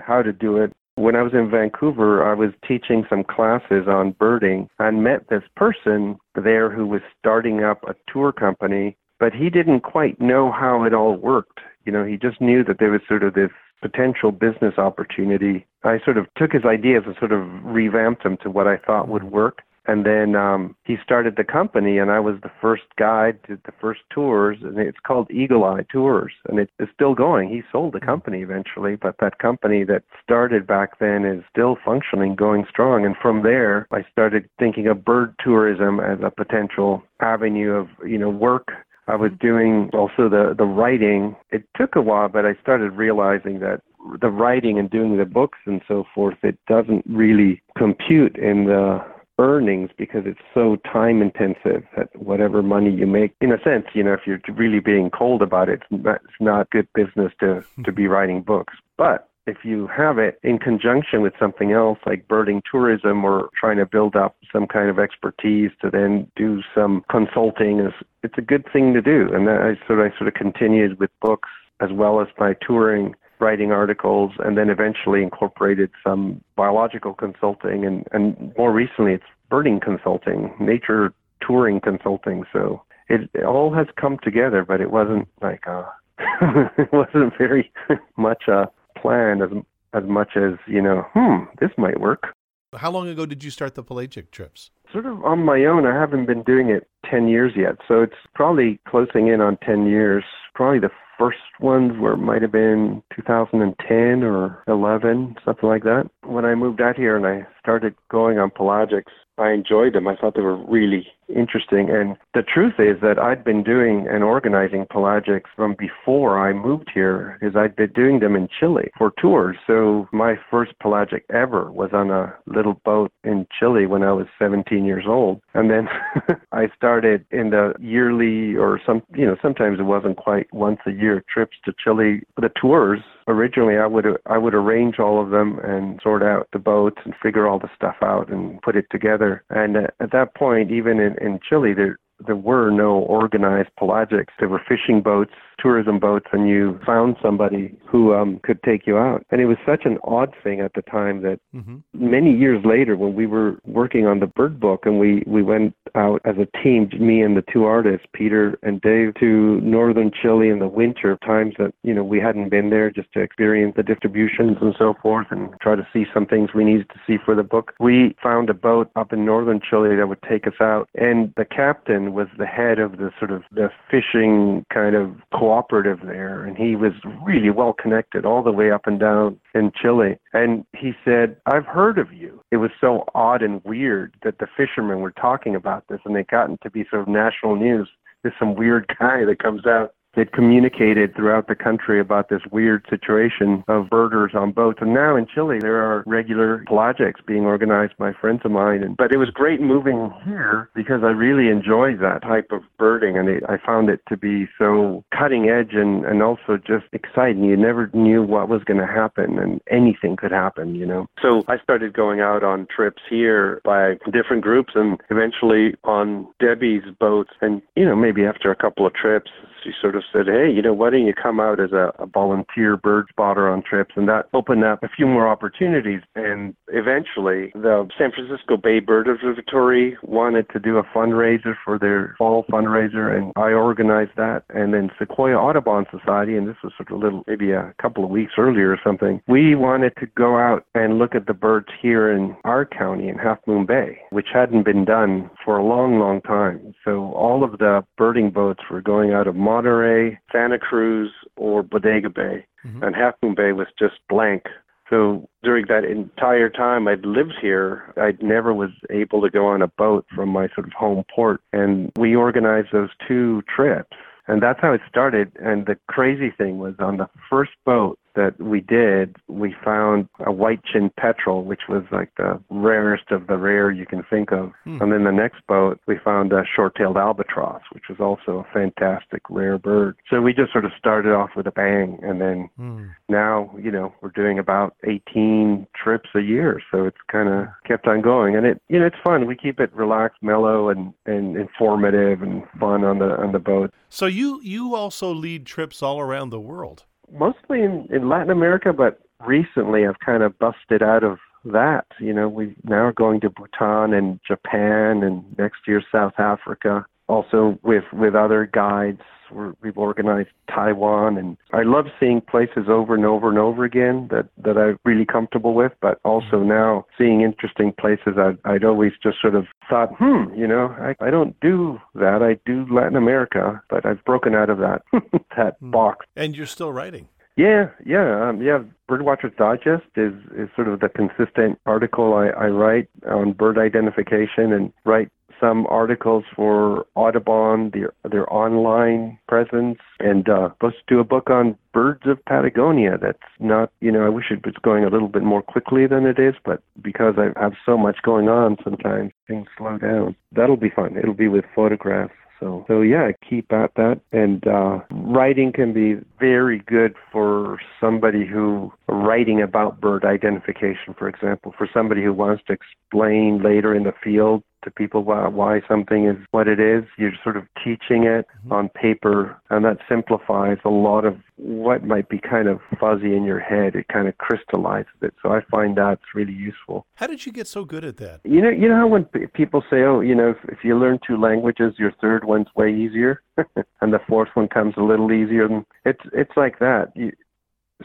how 0.06 0.22
to 0.22 0.32
do 0.32 0.58
it. 0.58 0.72
When 0.96 1.16
I 1.16 1.22
was 1.22 1.32
in 1.34 1.50
Vancouver, 1.50 2.24
I 2.24 2.34
was 2.34 2.50
teaching 2.66 3.04
some 3.10 3.24
classes 3.24 3.86
on 3.88 4.12
birding 4.12 4.68
and 4.78 5.02
met 5.02 5.28
this 5.28 5.42
person 5.56 6.16
there 6.34 6.70
who 6.70 6.86
was 6.86 7.02
starting 7.18 7.62
up 7.64 7.82
a 7.88 7.94
tour 8.10 8.32
company, 8.32 8.96
but 9.18 9.32
he 9.32 9.50
didn't 9.50 9.80
quite 9.80 10.20
know 10.20 10.52
how 10.52 10.84
it 10.84 10.94
all 10.94 11.16
worked. 11.16 11.60
You 11.84 11.92
know, 11.92 12.04
he 12.04 12.16
just 12.16 12.40
knew 12.40 12.64
that 12.64 12.78
there 12.78 12.90
was 12.90 13.02
sort 13.08 13.22
of 13.22 13.34
this 13.34 13.50
potential 13.82 14.32
business 14.32 14.78
opportunity. 14.78 15.66
I 15.84 16.00
sort 16.04 16.16
of 16.16 16.26
took 16.36 16.52
his 16.52 16.64
ideas 16.64 17.04
and 17.06 17.14
sort 17.18 17.32
of 17.32 17.42
revamped 17.64 18.22
them 18.22 18.38
to 18.42 18.50
what 18.50 18.66
I 18.66 18.76
thought 18.78 19.08
would 19.08 19.24
work. 19.24 19.62
And 19.88 20.04
then 20.04 20.34
um, 20.34 20.74
he 20.84 20.96
started 21.02 21.36
the 21.36 21.44
company, 21.44 21.98
and 21.98 22.10
I 22.10 22.18
was 22.18 22.36
the 22.42 22.50
first 22.60 22.82
guide 22.98 23.38
to 23.46 23.58
the 23.64 23.72
first 23.80 24.00
tours, 24.10 24.58
and 24.62 24.78
it's 24.78 24.98
called 25.06 25.30
Eagle 25.30 25.64
Eye 25.64 25.84
Tours, 25.90 26.32
and 26.48 26.58
it 26.58 26.70
is 26.80 26.88
still 26.92 27.14
going. 27.14 27.48
He 27.48 27.62
sold 27.70 27.94
the 27.94 28.00
company 28.00 28.40
eventually, 28.40 28.96
but 28.96 29.16
that 29.20 29.38
company 29.38 29.84
that 29.84 30.02
started 30.22 30.66
back 30.66 30.98
then 30.98 31.24
is 31.24 31.44
still 31.50 31.76
functioning, 31.84 32.34
going 32.34 32.66
strong. 32.68 33.04
And 33.06 33.14
from 33.22 33.42
there, 33.42 33.86
I 33.92 34.04
started 34.10 34.48
thinking 34.58 34.88
of 34.88 35.04
bird 35.04 35.34
tourism 35.42 36.00
as 36.00 36.18
a 36.22 36.30
potential 36.30 37.02
avenue 37.20 37.72
of 37.72 37.88
you 38.04 38.18
know 38.18 38.30
work. 38.30 38.72
I 39.08 39.14
was 39.14 39.30
doing 39.40 39.90
also 39.92 40.28
the 40.28 40.54
the 40.58 40.64
writing. 40.64 41.36
It 41.50 41.62
took 41.76 41.94
a 41.94 42.02
while, 42.02 42.28
but 42.28 42.44
I 42.44 42.54
started 42.60 42.90
realizing 42.92 43.60
that 43.60 43.82
the 44.20 44.30
writing 44.30 44.78
and 44.78 44.90
doing 44.90 45.16
the 45.16 45.24
books 45.24 45.58
and 45.66 45.80
so 45.86 46.04
forth, 46.14 46.36
it 46.42 46.58
doesn't 46.68 47.04
really 47.06 47.62
compute 47.76 48.36
in 48.36 48.66
the 48.66 49.04
earnings 49.38 49.90
because 49.96 50.22
it's 50.24 50.40
so 50.54 50.76
time 50.90 51.20
intensive 51.20 51.84
that 51.96 52.08
whatever 52.16 52.62
money 52.62 52.90
you 52.90 53.06
make 53.06 53.34
in 53.40 53.52
a 53.52 53.62
sense 53.62 53.84
you 53.92 54.02
know 54.02 54.14
if 54.14 54.20
you're 54.26 54.40
really 54.54 54.80
being 54.80 55.10
cold 55.10 55.42
about 55.42 55.68
it 55.68 55.82
it's 55.90 56.40
not, 56.40 56.70
good 56.70 56.88
business 56.94 57.32
to 57.40 57.62
to 57.84 57.92
be 57.92 58.06
writing 58.06 58.42
books. 58.42 58.74
But 58.96 59.28
if 59.46 59.58
you 59.62 59.86
have 59.86 60.18
it 60.18 60.40
in 60.42 60.58
conjunction 60.58 61.22
with 61.22 61.32
something 61.38 61.72
else 61.72 61.98
like 62.04 62.26
birding 62.26 62.62
tourism 62.70 63.24
or 63.24 63.48
trying 63.58 63.76
to 63.76 63.86
build 63.86 64.16
up 64.16 64.36
some 64.52 64.66
kind 64.66 64.90
of 64.90 64.98
expertise 64.98 65.70
to 65.80 65.90
then 65.90 66.30
do 66.34 66.62
some 66.74 67.04
consulting 67.08 67.78
is 67.78 67.92
it's 68.24 68.36
a 68.36 68.42
good 68.42 68.64
thing 68.72 68.92
to 68.94 69.00
do. 69.00 69.28
And 69.32 69.46
that 69.46 69.60
I 69.60 69.86
sort 69.86 70.00
of 70.00 70.12
I 70.12 70.18
sort 70.18 70.28
of 70.28 70.34
continued 70.34 70.98
with 70.98 71.10
books 71.20 71.48
as 71.80 71.90
well 71.92 72.20
as 72.20 72.26
my 72.38 72.54
touring 72.66 73.14
writing 73.38 73.72
articles, 73.72 74.32
and 74.38 74.56
then 74.56 74.70
eventually 74.70 75.22
incorporated 75.22 75.90
some 76.04 76.42
biological 76.56 77.14
consulting, 77.14 77.84
and, 77.84 78.04
and 78.12 78.52
more 78.56 78.72
recently 78.72 79.12
it's 79.12 79.24
birding 79.50 79.80
consulting, 79.80 80.54
nature 80.60 81.12
touring 81.46 81.80
consulting. 81.80 82.44
So 82.52 82.82
it, 83.08 83.30
it 83.34 83.44
all 83.44 83.72
has 83.74 83.86
come 84.00 84.18
together, 84.22 84.64
but 84.64 84.80
it 84.80 84.90
wasn't 84.90 85.28
like 85.42 85.64
a, 85.66 85.86
it 86.78 86.92
wasn't 86.92 87.32
very 87.38 87.72
much 88.16 88.44
a 88.48 88.68
plan 89.00 89.42
as 89.42 89.50
as 89.92 90.08
much 90.08 90.36
as 90.36 90.52
you 90.66 90.82
know. 90.82 91.06
Hmm, 91.14 91.44
this 91.60 91.70
might 91.78 92.00
work. 92.00 92.34
How 92.74 92.90
long 92.90 93.08
ago 93.08 93.24
did 93.26 93.42
you 93.42 93.50
start 93.50 93.74
the 93.74 93.82
pelagic 93.82 94.30
trips? 94.30 94.70
Sort 94.92 95.06
of 95.06 95.24
on 95.24 95.44
my 95.44 95.64
own. 95.64 95.86
I 95.86 95.98
haven't 95.98 96.26
been 96.26 96.42
doing 96.42 96.68
it 96.68 96.88
10 97.10 97.28
years 97.28 97.52
yet. 97.56 97.76
So 97.88 98.02
it's 98.02 98.16
probably 98.34 98.80
closing 98.86 99.28
in 99.28 99.40
on 99.40 99.56
10 99.64 99.86
years. 99.86 100.24
Probably 100.54 100.80
the 100.80 100.90
first 101.18 101.38
ones 101.60 101.98
were 101.98 102.16
might 102.16 102.42
have 102.42 102.52
been 102.52 103.02
2010 103.14 104.22
or 104.22 104.62
11, 104.68 105.36
something 105.44 105.68
like 105.68 105.84
that. 105.84 106.10
When 106.26 106.44
I 106.44 106.54
moved 106.54 106.80
out 106.80 106.96
here 106.96 107.16
and 107.16 107.26
I 107.26 107.46
started 107.60 107.94
going 108.10 108.38
on 108.38 108.50
pelagics, 108.50 109.12
I 109.38 109.52
enjoyed 109.52 109.94
them. 109.94 110.08
I 110.08 110.16
thought 110.16 110.34
they 110.34 110.40
were 110.40 110.56
really 110.56 111.06
interesting. 111.28 111.90
And 111.90 112.16
the 112.32 112.42
truth 112.42 112.74
is 112.78 113.00
that 113.02 113.18
I'd 113.18 113.44
been 113.44 113.62
doing 113.62 114.06
and 114.08 114.24
organizing 114.24 114.86
pelagics 114.86 115.50
from 115.54 115.76
before 115.78 116.38
I 116.38 116.52
moved 116.52 116.90
here, 116.92 117.36
because 117.38 117.54
I'd 117.56 117.76
been 117.76 117.92
doing 117.92 118.20
them 118.20 118.34
in 118.34 118.48
Chile 118.58 118.90
for 118.96 119.12
tours. 119.20 119.56
So 119.66 120.08
my 120.12 120.36
first 120.50 120.72
pelagic 120.80 121.24
ever 121.30 121.70
was 121.70 121.90
on 121.92 122.10
a 122.10 122.34
little 122.46 122.80
boat 122.84 123.12
in 123.24 123.46
Chile 123.58 123.86
when 123.86 124.02
I 124.02 124.12
was 124.12 124.26
17 124.38 124.84
years 124.84 125.04
old. 125.06 125.40
And 125.54 125.70
then 125.70 125.88
I 126.52 126.68
started 126.74 127.26
in 127.30 127.50
the 127.50 127.74
yearly 127.78 128.56
or 128.56 128.80
some, 128.86 129.02
you 129.14 129.26
know, 129.26 129.36
sometimes 129.42 129.80
it 129.80 129.84
wasn't 129.84 130.16
quite 130.16 130.52
once 130.52 130.80
a 130.86 130.92
year 130.92 131.22
trips 131.32 131.56
to 131.66 131.74
Chile. 131.82 132.22
The 132.36 132.50
tours 132.60 133.00
originally 133.28 133.76
I 133.76 133.86
would 133.86 134.06
I 134.26 134.38
would 134.38 134.54
arrange 134.54 134.98
all 134.98 135.22
of 135.22 135.30
them 135.30 135.58
and 135.62 136.00
sort 136.02 136.22
out 136.22 136.48
the 136.52 136.58
boats 136.58 136.98
and 137.04 137.14
figure 137.22 137.46
all 137.46 137.58
the 137.58 137.70
stuff 137.74 137.96
out 138.02 138.30
and 138.30 138.60
put 138.62 138.76
it 138.76 138.86
together. 138.90 139.44
And 139.50 139.76
uh, 139.76 139.86
at 140.00 140.12
that 140.12 140.34
point, 140.34 140.70
even 140.70 141.00
in 141.00 141.16
in 141.20 141.40
Chile, 141.48 141.74
there 141.74 141.98
there 142.24 142.36
were 142.36 142.70
no 142.70 142.98
organized 142.98 143.70
pelagics. 143.78 144.32
There 144.38 144.48
were 144.48 144.62
fishing 144.66 145.02
boats, 145.02 145.32
tourism 145.58 145.98
boats, 145.98 146.26
and 146.32 146.48
you 146.48 146.78
found 146.84 147.16
somebody 147.22 147.74
who 147.86 148.14
um, 148.14 148.40
could 148.42 148.62
take 148.62 148.86
you 148.86 148.96
out. 148.98 149.24
And 149.30 149.40
it 149.40 149.46
was 149.46 149.56
such 149.66 149.84
an 149.84 149.98
odd 150.04 150.34
thing 150.42 150.60
at 150.60 150.74
the 150.74 150.82
time 150.82 151.22
that 151.22 151.40
mm-hmm. 151.54 151.76
many 151.92 152.36
years 152.36 152.64
later, 152.64 152.96
when 152.96 153.14
we 153.14 153.26
were 153.26 153.58
working 153.64 154.06
on 154.06 154.20
the 154.20 154.26
bird 154.26 154.60
book 154.60 154.86
and 154.86 154.98
we, 154.98 155.22
we 155.26 155.42
went 155.42 155.74
out 155.94 156.20
as 156.24 156.36
a 156.36 156.46
team, 156.62 156.88
me 156.98 157.22
and 157.22 157.36
the 157.36 157.44
two 157.52 157.64
artists, 157.64 158.06
Peter 158.12 158.58
and 158.62 158.80
Dave, 158.80 159.14
to 159.20 159.60
northern 159.60 160.10
Chile 160.10 160.48
in 160.48 160.58
the 160.58 160.68
winter, 160.68 161.18
times 161.24 161.54
that, 161.58 161.72
you 161.82 161.94
know, 161.94 162.04
we 162.04 162.20
hadn't 162.20 162.50
been 162.50 162.70
there 162.70 162.90
just 162.90 163.12
to 163.12 163.20
experience 163.20 163.74
the 163.76 163.82
distributions 163.82 164.56
and 164.60 164.74
so 164.78 164.94
forth 165.02 165.26
and 165.30 165.50
try 165.60 165.74
to 165.74 165.86
see 165.92 166.04
some 166.12 166.26
things 166.26 166.50
we 166.54 166.64
needed 166.64 166.88
to 166.90 167.00
see 167.06 167.16
for 167.24 167.34
the 167.34 167.42
book. 167.42 167.72
We 167.80 168.14
found 168.22 168.50
a 168.50 168.54
boat 168.54 168.90
up 168.96 169.12
in 169.12 169.24
northern 169.24 169.60
Chile 169.60 169.96
that 169.96 170.08
would 170.08 170.22
take 170.28 170.46
us 170.46 170.60
out. 170.60 170.88
And 170.94 171.32
the 171.36 171.44
captain 171.44 172.12
was 172.12 172.28
the 172.38 172.46
head 172.46 172.78
of 172.78 172.98
the 172.98 173.10
sort 173.18 173.30
of 173.30 173.42
the 173.50 173.70
fishing 173.90 174.64
kind 174.72 174.94
of 174.94 175.12
cooperative 175.46 176.00
there, 176.04 176.44
and 176.44 176.56
he 176.56 176.74
was 176.74 176.90
really 177.22 177.50
well 177.50 177.72
connected 177.72 178.26
all 178.26 178.42
the 178.42 178.50
way 178.50 178.72
up 178.72 178.88
and 178.88 178.98
down 178.98 179.38
in 179.54 179.70
Chile. 179.80 180.18
And 180.32 180.66
he 180.76 180.90
said, 181.04 181.36
I've 181.46 181.66
heard 181.66 181.98
of 181.98 182.12
you. 182.12 182.40
It 182.50 182.56
was 182.56 182.72
so 182.80 183.04
odd 183.14 183.44
and 183.44 183.62
weird 183.62 184.16
that 184.24 184.40
the 184.40 184.48
fishermen 184.56 184.98
were 184.98 185.12
talking 185.12 185.54
about 185.54 185.84
this, 185.88 186.00
and 186.04 186.16
they 186.16 186.24
gotten 186.24 186.58
to 186.64 186.70
be 186.70 186.84
sort 186.90 187.02
of 187.02 187.06
national 187.06 187.54
news. 187.54 187.88
There's 188.22 188.34
some 188.40 188.56
weird 188.56 188.92
guy 188.98 189.24
that 189.24 189.38
comes 189.38 189.66
out 189.66 189.94
that 190.16 190.32
communicated 190.32 191.14
throughout 191.14 191.46
the 191.46 191.54
country 191.54 192.00
about 192.00 192.28
this 192.28 192.40
weird 192.50 192.84
situation 192.88 193.62
of 193.68 193.88
birders 193.90 194.32
on 194.34 194.50
boats. 194.50 194.78
And 194.80 194.94
now 194.94 195.14
in 195.16 195.26
Chile, 195.32 195.58
there 195.60 195.82
are 195.82 196.02
regular 196.06 196.64
pelagics 196.68 197.24
being 197.26 197.44
organized 197.44 197.96
by 197.98 198.12
friends 198.12 198.40
of 198.44 198.50
mine. 198.50 198.82
And, 198.82 198.96
but 198.96 199.12
it 199.12 199.18
was 199.18 199.30
great 199.30 199.60
moving 199.60 200.12
here 200.24 200.70
because 200.74 201.02
I 201.04 201.10
really 201.10 201.48
enjoy 201.48 201.96
that 201.98 202.22
type 202.22 202.48
of 202.50 202.62
birding. 202.78 203.18
And 203.18 203.28
it, 203.28 203.42
I 203.48 203.58
found 203.64 203.90
it 203.90 204.00
to 204.08 204.16
be 204.16 204.48
so 204.58 205.04
cutting 205.16 205.50
edge 205.50 205.74
and, 205.74 206.04
and 206.04 206.22
also 206.22 206.56
just 206.56 206.86
exciting. 206.92 207.44
You 207.44 207.56
never 207.56 207.90
knew 207.92 208.22
what 208.22 208.48
was 208.48 208.64
going 208.64 208.80
to 208.80 208.86
happen 208.86 209.38
and 209.38 209.60
anything 209.70 210.16
could 210.16 210.32
happen, 210.32 210.74
you 210.74 210.86
know. 210.86 211.06
So 211.20 211.42
I 211.48 211.58
started 211.62 211.92
going 211.92 212.20
out 212.20 212.42
on 212.42 212.66
trips 212.74 213.02
here 213.08 213.60
by 213.64 213.96
different 214.12 214.42
groups 214.42 214.72
and 214.74 214.98
eventually 215.10 215.74
on 215.84 216.26
Debbie's 216.40 216.84
boats. 216.98 217.30
And, 217.42 217.60
you 217.76 217.84
know, 217.84 217.94
maybe 217.94 218.24
after 218.24 218.50
a 218.50 218.56
couple 218.56 218.86
of 218.86 218.94
trips, 218.94 219.30
she 219.66 219.72
sort 219.80 219.96
of 219.96 220.04
said, 220.12 220.26
hey, 220.26 220.50
you 220.54 220.62
know, 220.62 220.72
why 220.72 220.90
don't 220.90 221.06
you 221.06 221.12
come 221.12 221.40
out 221.40 221.60
as 221.60 221.72
a, 221.72 221.92
a 221.98 222.06
volunteer 222.06 222.76
bird 222.76 223.06
spotter 223.10 223.48
on 223.50 223.62
trips? 223.62 223.94
And 223.96 224.08
that 224.08 224.28
opened 224.32 224.64
up 224.64 224.82
a 224.82 224.88
few 224.88 225.06
more 225.06 225.28
opportunities. 225.28 226.00
And 226.14 226.54
eventually, 226.68 227.50
the 227.54 227.88
San 227.98 228.12
Francisco 228.12 228.56
Bay 228.56 228.80
Bird 228.80 229.08
Observatory 229.08 229.96
wanted 230.02 230.48
to 230.50 230.60
do 230.60 230.78
a 230.78 230.84
fundraiser 230.84 231.54
for 231.64 231.78
their 231.78 232.14
fall 232.18 232.44
fundraiser, 232.50 233.14
and 233.16 233.32
I 233.36 233.52
organized 233.52 234.12
that. 234.16 234.44
And 234.50 234.72
then 234.72 234.90
Sequoia 234.98 235.34
Audubon 235.34 235.86
Society, 235.90 236.36
and 236.36 236.48
this 236.48 236.56
was 236.62 236.72
sort 236.76 236.90
of 236.90 236.96
a 236.96 237.04
little, 237.04 237.24
maybe 237.26 237.50
a 237.50 237.74
couple 237.80 238.04
of 238.04 238.10
weeks 238.10 238.32
earlier 238.38 238.70
or 238.70 238.80
something, 238.84 239.20
we 239.26 239.54
wanted 239.54 239.94
to 239.98 240.06
go 240.06 240.38
out 240.38 240.64
and 240.74 240.98
look 240.98 241.14
at 241.14 241.26
the 241.26 241.34
birds 241.34 241.68
here 241.80 242.10
in 242.10 242.36
our 242.44 242.64
county 242.64 243.08
in 243.08 243.16
Half 243.16 243.38
Moon 243.46 243.66
Bay, 243.66 243.98
which 244.10 244.28
hadn't 244.32 244.64
been 244.64 244.84
done 244.84 245.30
for 245.44 245.56
a 245.58 245.64
long, 245.64 245.98
long 245.98 246.20
time. 246.20 246.74
So 246.84 247.12
all 247.12 247.42
of 247.42 247.58
the 247.58 247.84
birding 247.96 248.30
boats 248.30 248.60
were 248.70 248.80
going 248.80 249.12
out 249.12 249.26
of 249.26 249.34
Monterey, 249.56 250.18
Santa 250.30 250.58
Cruz, 250.58 251.10
or 251.36 251.62
Bodega 251.62 252.10
Bay, 252.10 252.44
mm-hmm. 252.62 252.82
and 252.82 252.94
Half 252.94 253.14
Moon 253.22 253.34
Bay 253.34 253.52
was 253.52 253.68
just 253.78 253.94
blank. 254.06 254.42
So 254.90 255.28
during 255.42 255.64
that 255.68 255.84
entire 255.84 256.50
time 256.50 256.86
I'd 256.86 257.06
lived 257.06 257.32
here, 257.40 257.94
I 257.96 258.12
never 258.20 258.52
was 258.52 258.70
able 258.90 259.22
to 259.22 259.30
go 259.30 259.46
on 259.46 259.62
a 259.62 259.66
boat 259.66 260.04
from 260.14 260.28
my 260.28 260.48
sort 260.54 260.66
of 260.66 260.74
home 260.74 261.04
port. 261.12 261.40
And 261.54 261.90
we 261.96 262.14
organized 262.14 262.68
those 262.72 262.90
two 263.08 263.42
trips. 263.48 263.96
And 264.28 264.42
that's 264.42 264.60
how 264.60 264.74
it 264.74 264.82
started. 264.88 265.32
And 265.40 265.64
the 265.64 265.78
crazy 265.88 266.30
thing 266.30 266.58
was 266.58 266.74
on 266.78 266.98
the 266.98 267.08
first 267.30 267.52
boat, 267.64 267.98
that 268.16 268.40
we 268.40 268.60
did, 268.60 269.16
we 269.28 269.54
found 269.64 270.08
a 270.24 270.32
white 270.32 270.64
chin 270.64 270.90
petrel, 270.98 271.44
which 271.44 271.62
was 271.68 271.84
like 271.92 272.10
the 272.16 272.40
rarest 272.50 273.10
of 273.10 273.26
the 273.28 273.36
rare 273.36 273.70
you 273.70 273.86
can 273.86 274.02
think 274.08 274.32
of. 274.32 274.52
Hmm. 274.64 274.82
And 274.82 274.92
then 274.92 275.04
the 275.04 275.12
next 275.12 275.46
boat, 275.46 275.80
we 275.86 275.96
found 276.02 276.32
a 276.32 276.42
short-tailed 276.44 276.96
albatross, 276.96 277.62
which 277.72 277.84
was 277.88 278.00
also 278.00 278.40
a 278.40 278.52
fantastic 278.52 279.22
rare 279.30 279.58
bird. 279.58 279.96
So 280.10 280.20
we 280.20 280.32
just 280.32 280.52
sort 280.52 280.64
of 280.64 280.72
started 280.78 281.12
off 281.12 281.30
with 281.36 281.46
a 281.46 281.52
bang, 281.52 282.00
and 282.02 282.20
then 282.20 282.50
hmm. 282.56 282.86
now, 283.08 283.54
you 283.62 283.70
know, 283.70 283.94
we're 284.00 284.10
doing 284.10 284.38
about 284.38 284.74
18 284.84 285.66
trips 285.74 286.08
a 286.14 286.20
year. 286.20 286.60
So 286.72 286.86
it's 286.86 286.96
kind 287.10 287.28
of 287.28 287.46
kept 287.66 287.86
on 287.86 288.00
going, 288.00 288.34
and 288.34 288.46
it, 288.46 288.60
you 288.68 288.78
know, 288.78 288.86
it's 288.86 288.96
fun. 289.04 289.26
We 289.26 289.36
keep 289.36 289.60
it 289.60 289.72
relaxed, 289.74 290.22
mellow, 290.22 290.70
and 290.70 290.92
and 291.04 291.36
informative 291.36 292.22
and 292.22 292.42
fun 292.58 292.84
on 292.84 292.98
the 292.98 293.16
on 293.16 293.32
the 293.32 293.38
boat. 293.38 293.72
So 293.88 294.06
you 294.06 294.40
you 294.42 294.74
also 294.74 295.12
lead 295.12 295.46
trips 295.46 295.82
all 295.82 296.00
around 296.00 296.30
the 296.30 296.40
world 296.40 296.84
mostly 297.12 297.62
in, 297.62 297.88
in 297.90 298.08
Latin 298.08 298.30
America, 298.30 298.72
but 298.72 299.00
recently 299.24 299.86
I've 299.86 299.98
kind 300.04 300.22
of 300.22 300.38
busted 300.38 300.82
out 300.82 301.04
of 301.04 301.18
that. 301.44 301.86
You 302.00 302.12
know, 302.12 302.28
we 302.28 302.54
now 302.64 302.84
are 302.84 302.92
going 302.92 303.20
to 303.20 303.30
Bhutan 303.30 303.94
and 303.94 304.20
Japan 304.26 305.02
and 305.02 305.24
next 305.38 305.60
year 305.66 305.82
South 305.92 306.14
Africa. 306.18 306.86
Also 307.08 307.58
with 307.62 307.84
with 307.92 308.16
other 308.16 308.50
guides, 308.52 309.00
we 309.32 309.68
have 309.68 309.78
organized 309.78 310.30
Taiwan, 310.48 311.16
and 311.18 311.36
I 311.52 311.62
love 311.62 311.86
seeing 311.98 312.20
places 312.20 312.68
over 312.68 312.94
and 312.94 313.04
over 313.04 313.28
and 313.28 313.38
over 313.38 313.64
again 313.64 314.08
that 314.10 314.28
that 314.38 314.56
I'm 314.56 314.78
really 314.84 315.06
comfortable 315.06 315.54
with. 315.54 315.72
But 315.80 316.00
also 316.04 316.42
now 316.42 316.86
seeing 316.96 317.22
interesting 317.22 317.72
places 317.78 318.14
I'd, 318.18 318.38
I'd 318.44 318.64
always 318.64 318.92
just 319.02 319.20
sort 319.20 319.34
of 319.34 319.46
thought, 319.68 319.90
hmm, 319.98 320.32
you 320.34 320.46
know, 320.46 320.74
I 320.78 320.94
I 321.04 321.10
don't 321.10 321.38
do 321.40 321.80
that. 321.94 322.22
I 322.22 322.38
do 322.48 322.66
Latin 322.72 322.96
America, 322.96 323.62
but 323.68 323.84
I've 323.86 324.04
broken 324.04 324.34
out 324.34 324.50
of 324.50 324.58
that 324.58 324.82
that 325.36 325.56
hmm. 325.60 325.70
box. 325.70 326.06
And 326.16 326.36
you're 326.36 326.46
still 326.46 326.72
writing. 326.72 327.08
Yeah, 327.36 327.68
yeah, 327.84 328.28
um, 328.28 328.40
yeah. 328.40 328.60
Birdwatchers 328.88 329.36
Digest 329.36 329.84
is 329.94 330.14
is 330.34 330.48
sort 330.56 330.68
of 330.68 330.80
the 330.80 330.88
consistent 330.88 331.58
article 331.66 332.14
I, 332.14 332.28
I 332.28 332.46
write 332.46 332.88
on 333.06 333.32
bird 333.32 333.58
identification 333.58 334.54
and 334.54 334.72
write 334.86 335.10
some 335.40 335.66
articles 335.68 336.24
for 336.34 336.86
Audubon, 336.94 337.70
their 337.72 337.92
their 338.10 338.32
online 338.32 339.18
presence, 339.28 339.78
and 340.00 340.28
uh, 340.28 340.50
supposed 340.54 340.76
to 340.76 340.94
do 340.94 341.00
a 341.00 341.04
book 341.04 341.30
on 341.30 341.56
birds 341.72 342.02
of 342.06 342.24
Patagonia. 342.24 342.98
That's 343.00 343.18
not, 343.38 343.70
you 343.80 343.92
know, 343.92 344.04
I 344.04 344.08
wish 344.08 344.30
it 344.30 344.44
was 344.44 344.54
going 344.62 344.84
a 344.84 344.88
little 344.88 345.08
bit 345.08 345.22
more 345.22 345.42
quickly 345.42 345.86
than 345.86 346.06
it 346.06 346.18
is, 346.18 346.34
but 346.44 346.62
because 346.82 347.14
I 347.18 347.38
have 347.40 347.52
so 347.64 347.76
much 347.76 347.98
going 348.02 348.28
on, 348.28 348.56
sometimes 348.64 349.12
things 349.26 349.46
slow 349.58 349.78
down. 349.78 350.16
That'll 350.32 350.56
be 350.56 350.70
fun. 350.70 350.96
It'll 350.96 351.14
be 351.14 351.28
with 351.28 351.44
photographs. 351.54 352.14
So, 352.40 352.64
so 352.68 352.82
yeah, 352.82 353.12
keep 353.28 353.52
at 353.52 353.72
that. 353.76 354.00
And 354.12 354.46
uh, 354.46 354.80
writing 354.90 355.52
can 355.52 355.72
be 355.72 355.96
very 356.20 356.58
good 356.66 356.94
for 357.10 357.58
somebody 357.80 358.26
who 358.26 358.72
writing 358.88 359.40
about 359.40 359.80
bird 359.80 360.04
identification, 360.04 360.94
for 360.98 361.08
example, 361.08 361.54
for 361.56 361.68
somebody 361.72 362.02
who 362.02 362.12
wants 362.12 362.42
to 362.46 362.52
explain 362.52 363.42
later 363.42 363.74
in 363.74 363.84
the 363.84 363.94
field 364.04 364.42
to 364.66 364.70
people 364.70 365.04
why, 365.04 365.26
why 365.28 365.62
something 365.66 366.06
is 366.06 366.16
what 366.32 366.48
it 366.48 366.60
is. 366.60 366.84
You're 366.98 367.12
sort 367.22 367.36
of 367.36 367.44
teaching 367.64 368.04
it 368.04 368.26
mm-hmm. 368.26 368.52
on 368.52 368.68
paper, 368.68 369.40
and 369.48 369.64
that 369.64 369.78
simplifies 369.88 370.58
a 370.64 370.68
lot 370.68 371.04
of 371.04 371.16
what 371.36 371.84
might 371.84 372.08
be 372.08 372.18
kind 372.18 372.48
of 372.48 372.60
fuzzy 372.78 373.16
in 373.16 373.24
your 373.24 373.38
head. 373.40 373.74
It 373.74 373.88
kind 373.88 374.08
of 374.08 374.18
crystallizes 374.18 374.90
it. 375.00 375.14
So 375.22 375.30
I 375.30 375.40
find 375.50 375.76
that's 375.76 376.02
really 376.14 376.32
useful. 376.32 376.84
How 376.96 377.06
did 377.06 377.24
you 377.24 377.32
get 377.32 377.46
so 377.46 377.64
good 377.64 377.84
at 377.84 377.96
that? 377.98 378.20
You 378.24 378.42
know, 378.42 378.50
you 378.50 378.68
know 378.68 378.76
how 378.76 378.86
when 378.88 379.04
p- 379.04 379.26
people 379.32 379.62
say, 379.70 379.82
"Oh, 379.82 380.00
you 380.00 380.14
know, 380.14 380.30
if, 380.30 380.50
if 380.50 380.58
you 380.64 380.76
learn 380.76 380.98
two 381.06 381.16
languages, 381.16 381.74
your 381.78 381.92
third 382.00 382.24
one's 382.24 382.48
way 382.56 382.74
easier, 382.74 383.22
and 383.80 383.92
the 383.92 384.00
fourth 384.08 384.30
one 384.34 384.48
comes 384.48 384.74
a 384.76 384.82
little 384.82 385.12
easier." 385.12 385.46
And 385.46 385.64
it's 385.84 386.02
it's 386.12 386.36
like 386.36 386.58
that. 386.58 386.92
You, 386.94 387.12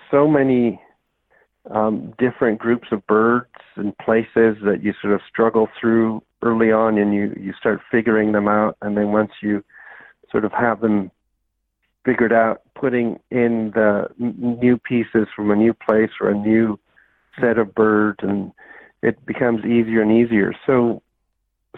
so 0.10 0.28
many 0.28 0.82
um, 1.70 2.14
different 2.18 2.60
groups 2.60 2.88
of 2.92 3.06
birds 3.08 3.48
and 3.76 3.96
places 4.00 4.58
that 4.64 4.80
you 4.82 4.94
sort 5.02 5.14
of 5.14 5.22
struggle 5.30 5.68
through 5.80 6.24
early 6.42 6.72
on, 6.72 6.98
and 6.98 7.14
you 7.14 7.36
you 7.40 7.54
start 7.60 7.82
figuring 7.92 8.32
them 8.32 8.48
out, 8.48 8.78
and 8.82 8.98
then 8.98 9.12
once 9.12 9.32
you 9.42 9.64
sort 10.32 10.46
of 10.46 10.52
have 10.52 10.82
them 10.82 11.12
figured 12.06 12.34
out, 12.34 12.62
putting 12.76 13.20
in 13.30 13.72
the 13.76 14.08
new 14.18 14.78
pieces 14.78 15.28
from 15.36 15.52
a 15.52 15.56
new 15.56 15.74
place 15.74 16.10
or 16.20 16.30
a 16.30 16.38
new 16.38 16.80
set 17.40 17.58
of 17.58 17.76
birds, 17.76 18.20
and 18.22 18.52
it 19.02 19.24
becomes 19.26 19.66
easier 19.66 20.02
and 20.02 20.12
easier. 20.12 20.54
So, 20.66 21.02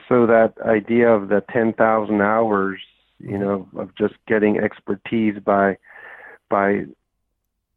so 0.08 0.26
that 0.28 0.54
idea 0.66 1.10
of 1.10 1.30
the 1.30 1.44
ten 1.52 1.74
thousand 1.74 2.22
hours, 2.22 2.80
you 3.20 3.38
know, 3.38 3.68
of 3.76 3.96
just 3.96 4.16
getting 4.28 4.58
expertise 4.60 5.38
by 5.44 5.78
by 6.50 6.86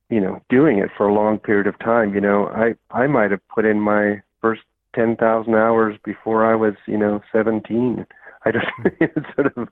you 0.09 0.21
know, 0.21 0.41
doing 0.49 0.79
it 0.79 0.91
for 0.97 1.09
a 1.09 1.15
long 1.15 1.39
period 1.39 1.67
of 1.67 1.79
time. 1.79 2.15
You 2.15 2.21
know, 2.21 2.47
I 2.47 2.75
I 2.91 3.07
might 3.07 3.31
have 3.31 3.47
put 3.49 3.65
in 3.65 3.81
my 3.81 4.23
first 4.41 4.63
ten 4.97 5.17
thousand 5.17 5.55
hours 5.55 5.97
before 6.05 6.51
I 6.51 6.55
was, 6.55 6.75
you 6.87 6.99
know, 6.99 7.21
seventeen. 7.33 8.07
I 8.45 8.51
just 8.51 8.67
it's 9.01 9.27
sort 9.35 9.57
of 9.57 9.69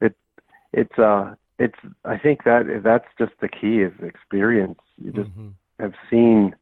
it 0.00 0.14
it's 0.72 0.98
uh 0.98 1.34
it's 1.58 1.78
I 2.04 2.18
think 2.18 2.44
that 2.44 2.80
that's 2.84 3.06
just 3.18 3.32
the 3.40 3.48
key 3.48 3.80
is 3.80 3.92
experience. 4.02 4.80
You 5.02 5.12
just 5.12 5.30
mm-hmm. 5.30 5.48
have 5.80 5.94
seen 6.10 6.54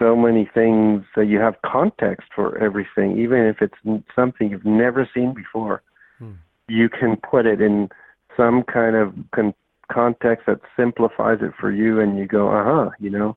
so 0.00 0.16
many 0.16 0.48
things 0.52 1.04
that 1.16 1.26
you 1.26 1.38
have 1.38 1.54
context 1.64 2.28
for 2.34 2.58
everything, 2.58 3.18
even 3.18 3.40
if 3.46 3.56
it's 3.60 4.04
something 4.14 4.50
you've 4.50 4.64
never 4.64 5.08
seen 5.14 5.32
before. 5.34 5.82
Mm. 6.20 6.36
You 6.68 6.88
can 6.88 7.16
put 7.16 7.46
it 7.46 7.60
in 7.60 7.88
some 8.36 8.64
kind 8.64 8.96
of 8.96 9.14
con- 9.34 9.54
context 9.90 10.46
that 10.46 10.60
simplifies 10.76 11.38
it 11.40 11.52
for 11.58 11.70
you 11.70 12.00
and 12.00 12.18
you 12.18 12.26
go, 12.26 12.48
uh-huh, 12.48 12.90
you 12.98 13.10
know, 13.10 13.36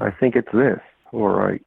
I 0.00 0.10
think 0.10 0.36
it's 0.36 0.52
this, 0.52 0.80
or 1.10 1.54
I, 1.54 1.60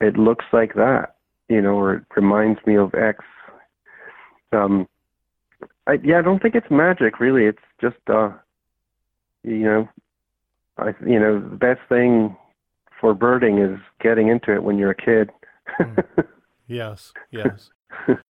it 0.00 0.16
looks 0.16 0.44
like 0.52 0.74
that, 0.74 1.16
you 1.48 1.60
know, 1.60 1.74
or 1.74 1.94
it 1.94 2.04
reminds 2.14 2.60
me 2.66 2.76
of 2.76 2.94
X. 2.94 3.24
Um, 4.52 4.86
I, 5.86 5.98
yeah, 6.04 6.18
I 6.18 6.22
don't 6.22 6.40
think 6.40 6.54
it's 6.54 6.70
magic, 6.70 7.20
really. 7.20 7.44
It's 7.44 7.58
just, 7.80 7.96
uh, 8.08 8.30
you 9.42 9.64
know, 9.64 9.88
I, 10.78 10.92
you 11.06 11.18
know, 11.18 11.40
the 11.40 11.56
best 11.56 11.80
thing 11.88 12.36
for 13.00 13.14
birding 13.14 13.58
is 13.58 13.78
getting 14.00 14.28
into 14.28 14.52
it 14.52 14.62
when 14.62 14.78
you're 14.78 14.90
a 14.90 14.94
kid. 14.94 15.30
Hmm. 15.68 15.94
yes, 16.66 17.12
yes. 17.30 17.70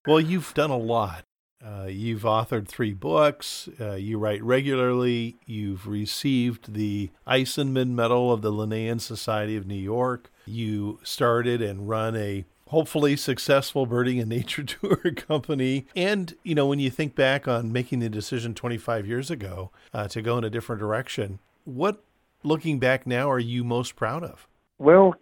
well, 0.07 0.21
you've 0.21 0.53
done 0.55 0.71
a 0.71 0.77
lot. 0.77 1.25
Uh, 1.67 1.87
you've 1.87 2.23
authored 2.23 2.69
three 2.69 2.93
books. 2.93 3.69
Uh, 3.81 3.95
you 3.95 4.19
write 4.19 4.43
regularly. 4.43 5.37
You've 5.47 5.89
received 5.89 6.75
the 6.75 7.11
Eisenman 7.27 7.91
Medal 7.91 8.33
of 8.33 8.43
the 8.43 8.53
Linnean 8.53 9.01
Society 9.01 9.57
of 9.57 9.67
New 9.67 9.75
York. 9.75 10.31
You 10.47 11.01
started 11.03 11.61
and 11.61 11.89
run 11.89 12.15
a 12.15 12.45
hopefully 12.69 13.17
successful 13.17 13.87
birding 13.87 14.21
and 14.21 14.29
nature 14.29 14.63
tour 14.65 15.13
company. 15.17 15.87
And, 15.97 16.35
you 16.45 16.55
know, 16.55 16.67
when 16.67 16.79
you 16.79 16.91
think 16.91 17.17
back 17.17 17.49
on 17.49 17.73
making 17.73 17.99
the 17.99 18.09
decision 18.09 18.55
25 18.55 19.07
years 19.07 19.31
ago 19.31 19.71
uh, 19.93 20.07
to 20.09 20.23
go 20.23 20.39
in 20.39 20.45
a 20.45 20.51
different 20.51 20.81
direction, 20.81 21.41
what, 21.65 22.05
looking 22.45 22.79
back 22.79 23.07
now, 23.07 23.29
are 23.29 23.41
you 23.41 23.65
most 23.65 23.97
proud 23.97 24.23
of? 24.23 24.47
Well, 24.79 25.15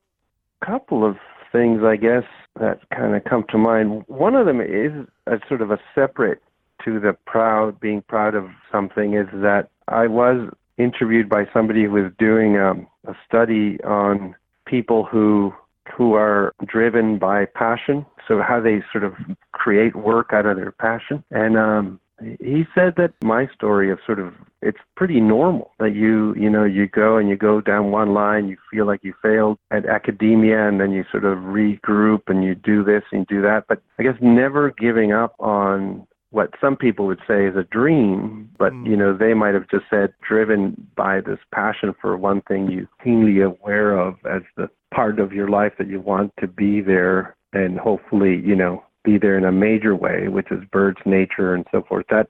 a 0.61 0.66
couple 0.66 1.09
of 1.09 1.16
things, 1.54 1.82
I 1.84 1.96
guess, 1.96 2.24
that 2.58 2.80
kind 2.90 3.14
of 3.14 3.24
come 3.24 3.44
to 3.50 3.58
mind. 3.58 4.02
One 4.08 4.34
of 4.34 4.44
them 4.44 4.60
is 4.60 4.92
a 5.26 5.38
sort 5.48 5.62
of 5.62 5.70
a 5.70 5.78
separate 5.94 6.42
to 6.84 6.98
the 7.00 7.16
proud, 7.26 7.80
being 7.80 8.02
proud 8.02 8.34
of 8.34 8.46
something, 8.70 9.14
is 9.14 9.28
that 9.32 9.68
I 9.88 10.08
was 10.08 10.50
interviewed 10.76 11.28
by 11.28 11.44
somebody 11.52 11.84
who 11.84 11.92
was 11.92 12.12
doing 12.18 12.58
um, 12.58 12.86
a 13.06 13.14
study 13.26 13.78
on 13.84 14.34
people 14.66 15.04
who 15.04 15.54
who 15.96 16.14
are 16.14 16.52
driven 16.64 17.18
by 17.18 17.44
passion. 17.44 18.04
So 18.26 18.40
how 18.40 18.60
they 18.60 18.82
sort 18.90 19.04
of 19.04 19.14
create 19.52 19.94
work 19.94 20.30
out 20.32 20.46
of 20.46 20.56
their 20.56 20.72
passion. 20.72 21.22
And 21.30 21.58
um, 21.58 22.00
he 22.20 22.64
said 22.74 22.94
that 22.96 23.12
my 23.22 23.48
story 23.55 23.90
of 23.90 23.98
sort 24.07 24.18
of 24.18 24.33
it's 24.62 24.79
pretty 24.96 25.20
normal 25.20 25.72
that 25.79 25.94
you 25.94 26.35
you 26.37 26.48
know 26.48 26.64
you 26.64 26.87
go 26.87 27.16
and 27.16 27.29
you 27.29 27.37
go 27.37 27.61
down 27.61 27.90
one 27.90 28.14
line 28.14 28.48
you 28.48 28.57
feel 28.70 28.87
like 28.87 29.00
you 29.03 29.12
failed 29.20 29.59
at 29.70 29.85
academia 29.87 30.68
and 30.68 30.81
then 30.81 30.92
you 30.92 31.05
sort 31.11 31.24
of 31.24 31.38
regroup 31.38 32.22
and 32.29 32.44
you 32.44 32.55
do 32.55 32.85
this 32.85 33.03
and 33.11 33.27
you 33.29 33.37
do 33.38 33.42
that 33.42 33.64
but 33.68 33.83
i 33.98 34.03
guess 34.03 34.14
never 34.20 34.70
giving 34.79 35.12
up 35.12 35.35
on 35.40 36.07
what 36.35 36.50
some 36.61 36.74
people 36.74 37.07
would 37.07 37.20
say 37.29 37.46
is 37.46 37.55
a 37.57 37.62
dream, 37.62 38.50
but 38.59 38.72
mm. 38.72 38.85
you 38.88 38.96
know 38.96 39.16
they 39.16 39.35
might 39.35 39.55
have 39.55 39.68
just 39.70 39.85
said 39.88 40.12
driven 40.20 40.88
by 40.96 41.20
this 41.20 41.38
passion 41.55 41.94
for 42.00 42.16
one 42.16 42.40
thing 42.42 42.68
you 42.68 42.88
keenly 43.03 43.40
aware 43.40 43.96
of 43.96 44.16
as 44.27 44.42
the 44.57 44.68
part 44.92 45.20
of 45.20 45.33
your 45.33 45.48
life 45.48 45.72
that 45.79 45.87
you 45.87 46.00
want 46.00 46.33
to 46.40 46.48
be 46.48 46.81
there 46.81 47.37
and 47.53 47.79
hopefully 47.79 48.42
you 48.44 48.57
know 48.57 48.83
be 49.04 49.18
there 49.18 49.36
in 49.36 49.44
a 49.44 49.52
major 49.52 49.94
way, 49.94 50.28
which 50.28 50.50
is 50.50 50.64
birds, 50.72 50.98
nature, 51.04 51.54
and 51.54 51.66
so 51.70 51.82
forth. 51.82 52.06
That 52.10 52.28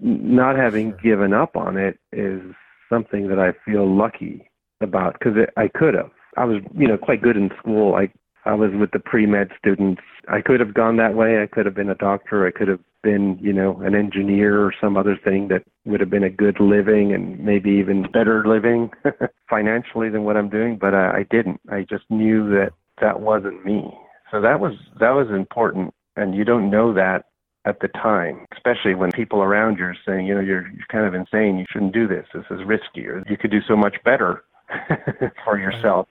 not 0.00 0.56
having 0.56 0.94
given 1.02 1.32
up 1.32 1.56
on 1.56 1.76
it 1.76 1.98
is 2.12 2.40
something 2.88 3.28
that 3.28 3.38
I 3.38 3.52
feel 3.64 3.86
lucky 3.86 4.50
about 4.80 5.18
because 5.18 5.34
I 5.56 5.68
could 5.68 5.94
have. 5.94 6.10
I 6.36 6.44
was, 6.44 6.62
you 6.76 6.88
know, 6.88 6.96
quite 6.96 7.22
good 7.22 7.36
in 7.36 7.50
school. 7.58 7.94
I 7.94 8.10
I 8.44 8.54
was 8.54 8.70
with 8.74 8.90
the 8.90 8.98
pre 8.98 9.26
med 9.26 9.50
students. 9.58 10.02
I 10.28 10.40
could 10.40 10.60
have 10.60 10.74
gone 10.74 10.96
that 10.96 11.14
way. 11.14 11.42
I 11.42 11.46
could 11.46 11.66
have 11.66 11.74
been 11.74 11.90
a 11.90 11.94
doctor. 11.94 12.46
I 12.46 12.50
could 12.50 12.68
have 12.68 12.80
been, 13.02 13.38
you 13.40 13.52
know, 13.52 13.80
an 13.80 13.94
engineer 13.94 14.64
or 14.64 14.72
some 14.80 14.96
other 14.96 15.16
thing 15.16 15.48
that 15.48 15.62
would 15.84 16.00
have 16.00 16.10
been 16.10 16.24
a 16.24 16.30
good 16.30 16.58
living 16.60 17.12
and 17.12 17.38
maybe 17.44 17.70
even 17.70 18.10
better 18.12 18.44
living 18.46 18.90
financially 19.50 20.08
than 20.08 20.24
what 20.24 20.36
I'm 20.36 20.48
doing. 20.48 20.76
But 20.76 20.94
I, 20.94 21.18
I 21.18 21.26
didn't. 21.30 21.60
I 21.70 21.82
just 21.88 22.04
knew 22.10 22.48
that 22.50 22.72
that 23.00 23.20
wasn't 23.20 23.64
me. 23.64 23.92
So 24.32 24.40
that 24.40 24.60
was 24.60 24.72
that 24.98 25.10
was 25.10 25.28
important, 25.28 25.92
and 26.16 26.34
you 26.34 26.42
don't 26.42 26.70
know 26.70 26.94
that 26.94 27.26
at 27.66 27.80
the 27.80 27.88
time, 27.88 28.46
especially 28.52 28.94
when 28.94 29.12
people 29.12 29.42
around 29.42 29.78
you 29.78 29.84
are 29.84 29.96
saying, 30.06 30.26
you 30.26 30.34
know, 30.34 30.40
you're 30.40 30.66
you're 30.68 30.86
kind 30.90 31.06
of 31.06 31.14
insane. 31.14 31.58
You 31.58 31.66
shouldn't 31.70 31.92
do 31.92 32.08
this. 32.08 32.26
This 32.32 32.46
is 32.50 32.64
risky, 32.64 33.06
or 33.06 33.22
you 33.28 33.36
could 33.36 33.50
do 33.50 33.60
so 33.68 33.76
much 33.76 33.96
better 34.04 34.42
for 35.44 35.58
yourself, 35.58 36.08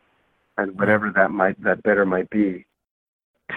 and 0.58 0.80
whatever 0.80 1.12
that 1.16 1.32
might 1.32 1.62
that 1.64 1.82
better 1.82 2.06
might 2.06 2.30
be. 2.30 2.68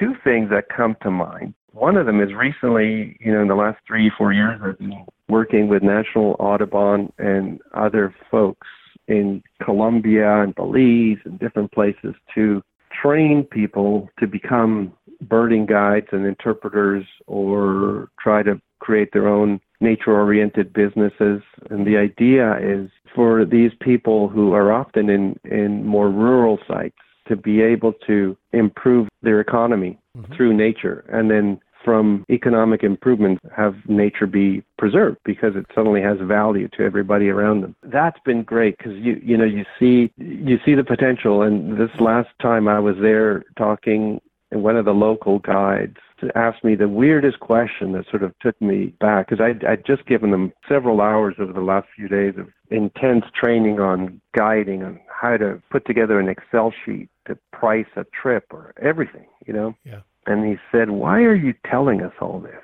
Two 0.00 0.14
things 0.24 0.48
that 0.48 0.70
come 0.74 0.96
to 1.02 1.10
mind. 1.10 1.52
One 1.72 1.98
of 1.98 2.06
them 2.06 2.22
is 2.22 2.32
recently, 2.32 3.18
you 3.20 3.32
know, 3.32 3.42
in 3.42 3.48
the 3.48 3.54
last 3.54 3.78
three 3.86 4.10
four 4.16 4.32
years, 4.32 4.58
I've 4.64 4.78
been 4.78 5.04
working 5.28 5.68
with 5.68 5.82
National 5.82 6.36
Audubon 6.38 7.12
and 7.18 7.60
other 7.74 8.14
folks 8.30 8.66
in 9.08 9.42
Colombia 9.62 10.40
and 10.42 10.54
Belize 10.54 11.18
and 11.26 11.38
different 11.38 11.70
places 11.70 12.14
to 12.34 12.62
train 13.02 13.44
people 13.44 14.08
to 14.18 14.26
become 14.26 14.92
birding 15.22 15.66
guides 15.66 16.08
and 16.12 16.26
interpreters 16.26 17.04
or 17.26 18.08
try 18.20 18.42
to 18.42 18.60
create 18.80 19.12
their 19.12 19.28
own 19.28 19.60
nature 19.80 20.12
oriented 20.12 20.72
businesses. 20.72 21.42
And 21.70 21.86
the 21.86 21.96
idea 21.96 22.58
is 22.58 22.90
for 23.14 23.44
these 23.44 23.72
people 23.80 24.28
who 24.28 24.52
are 24.52 24.72
often 24.72 25.08
in, 25.08 25.38
in 25.44 25.86
more 25.86 26.10
rural 26.10 26.58
sites 26.66 26.96
to 27.28 27.36
be 27.36 27.62
able 27.62 27.92
to 28.06 28.36
improve 28.52 29.08
their 29.22 29.40
economy 29.40 29.98
mm-hmm. 30.16 30.34
through 30.34 30.54
nature 30.54 31.04
and 31.08 31.30
then 31.30 31.60
from 31.84 32.24
economic 32.30 32.82
improvement 32.82 33.38
have 33.54 33.74
nature 33.86 34.26
be 34.26 34.62
preserved 34.78 35.18
because 35.24 35.54
it 35.54 35.66
suddenly 35.74 36.00
has 36.00 36.18
value 36.22 36.68
to 36.68 36.82
everybody 36.82 37.28
around 37.28 37.60
them. 37.60 37.76
That's 37.82 38.18
been 38.24 38.42
great 38.42 38.78
because 38.78 38.94
you 38.94 39.20
you 39.22 39.36
know 39.36 39.44
you 39.44 39.64
see 39.78 40.12
you 40.16 40.58
see 40.64 40.74
the 40.74 40.84
potential. 40.84 41.42
And 41.42 41.78
this 41.78 41.90
last 42.00 42.30
time 42.40 42.68
I 42.68 42.80
was 42.80 42.96
there 43.00 43.44
talking, 43.56 44.20
and 44.50 44.62
one 44.62 44.76
of 44.76 44.84
the 44.84 44.92
local 44.92 45.38
guides 45.40 45.98
asked 46.34 46.64
me 46.64 46.74
the 46.74 46.88
weirdest 46.88 47.38
question 47.40 47.92
that 47.92 48.06
sort 48.08 48.22
of 48.22 48.32
took 48.38 48.58
me 48.62 48.94
back 48.98 49.28
because 49.28 49.44
I'd, 49.44 49.62
I'd 49.64 49.84
just 49.84 50.06
given 50.06 50.30
them 50.30 50.52
several 50.66 51.02
hours 51.02 51.34
over 51.38 51.52
the 51.52 51.60
last 51.60 51.86
few 51.94 52.08
days 52.08 52.34
of 52.38 52.48
intense 52.70 53.24
training 53.38 53.78
on 53.78 54.22
guiding 54.34 54.82
on 54.82 55.00
how 55.08 55.36
to 55.36 55.60
put 55.70 55.84
together 55.86 56.18
an 56.18 56.28
Excel 56.28 56.72
sheet 56.84 57.10
to 57.26 57.36
price 57.52 57.86
a 57.96 58.04
trip 58.04 58.46
or 58.52 58.72
everything, 58.80 59.26
you 59.46 59.52
know. 59.52 59.74
Yeah 59.84 60.00
and 60.26 60.46
he 60.46 60.56
said, 60.72 60.90
Why 60.90 61.20
are 61.20 61.34
you 61.34 61.54
telling 61.70 62.02
us 62.02 62.12
all 62.20 62.40
this? 62.40 62.62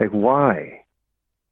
Like, 0.00 0.10
why? 0.10 0.80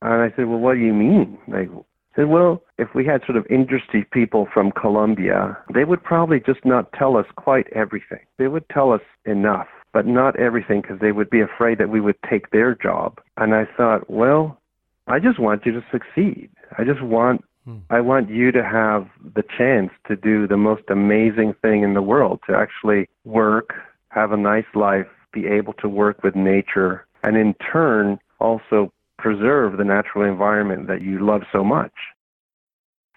And 0.03 0.23
I 0.23 0.35
said, 0.37 0.47
Well, 0.47 0.59
what 0.59 0.75
do 0.75 0.81
you 0.81 0.92
mean? 0.92 1.38
Like, 1.49 1.70
he 1.70 1.83
said, 2.14 2.29
Well, 2.29 2.62
if 2.79 2.88
we 2.94 3.07
had 3.07 3.23
sort 3.25 3.37
of 3.37 3.47
industry 3.51 4.07
people 4.12 4.47
from 4.53 4.70
Colombia, 4.70 5.57
they 5.73 5.85
would 5.85 6.03
probably 6.03 6.40
just 6.40 6.64
not 6.64 6.92
tell 6.92 7.16
us 7.16 7.27
quite 7.37 7.66
everything. 7.75 8.20
They 8.38 8.49
would 8.49 8.68
tell 8.68 8.92
us 8.92 9.01
enough, 9.25 9.68
but 9.92 10.07
not 10.07 10.38
everything 10.38 10.83
because 10.83 11.01
they 11.01 11.12
would 11.12 11.31
be 11.31 11.40
afraid 11.40 11.79
that 11.79 11.88
we 11.88 12.01
would 12.01 12.16
take 12.29 12.51
their 12.51 12.75
job. 12.75 13.20
And 13.37 13.55
I 13.55 13.64
thought, 13.77 14.11
Well, 14.11 14.61
I 15.07 15.18
just 15.18 15.38
want 15.38 15.66
you 15.66 15.73
to 15.73 15.85
succeed. 15.90 16.51
I 16.79 16.85
just 16.85 17.03
want 17.03 17.44
hmm. 17.64 17.79
I 17.90 18.01
want 18.01 18.31
you 18.31 18.53
to 18.53 18.62
have 18.62 19.09
the 19.35 19.44
chance 19.57 19.90
to 20.09 20.16
do 20.16 20.47
the 20.47 20.57
most 20.57 20.85
amazing 20.88 21.55
thing 21.62 21.83
in 21.83 21.94
the 21.94 22.03
world, 22.03 22.40
to 22.49 22.55
actually 22.55 23.09
work, 23.25 23.70
have 24.09 24.33
a 24.33 24.37
nice 24.37 24.64
life, 24.75 25.07
be 25.35 25.47
able 25.47 25.75
to 25.75 25.88
work 25.88 26.23
with 26.23 26.35
nature 26.35 27.07
and 27.23 27.37
in 27.37 27.55
turn 27.55 28.18
also 28.40 28.92
preserve 29.18 29.77
the 29.77 29.85
natural 29.85 30.25
environment 30.25 30.87
that 30.87 31.03
you 31.03 31.18
love 31.25 31.42
so 31.53 31.64
much. 31.64 31.92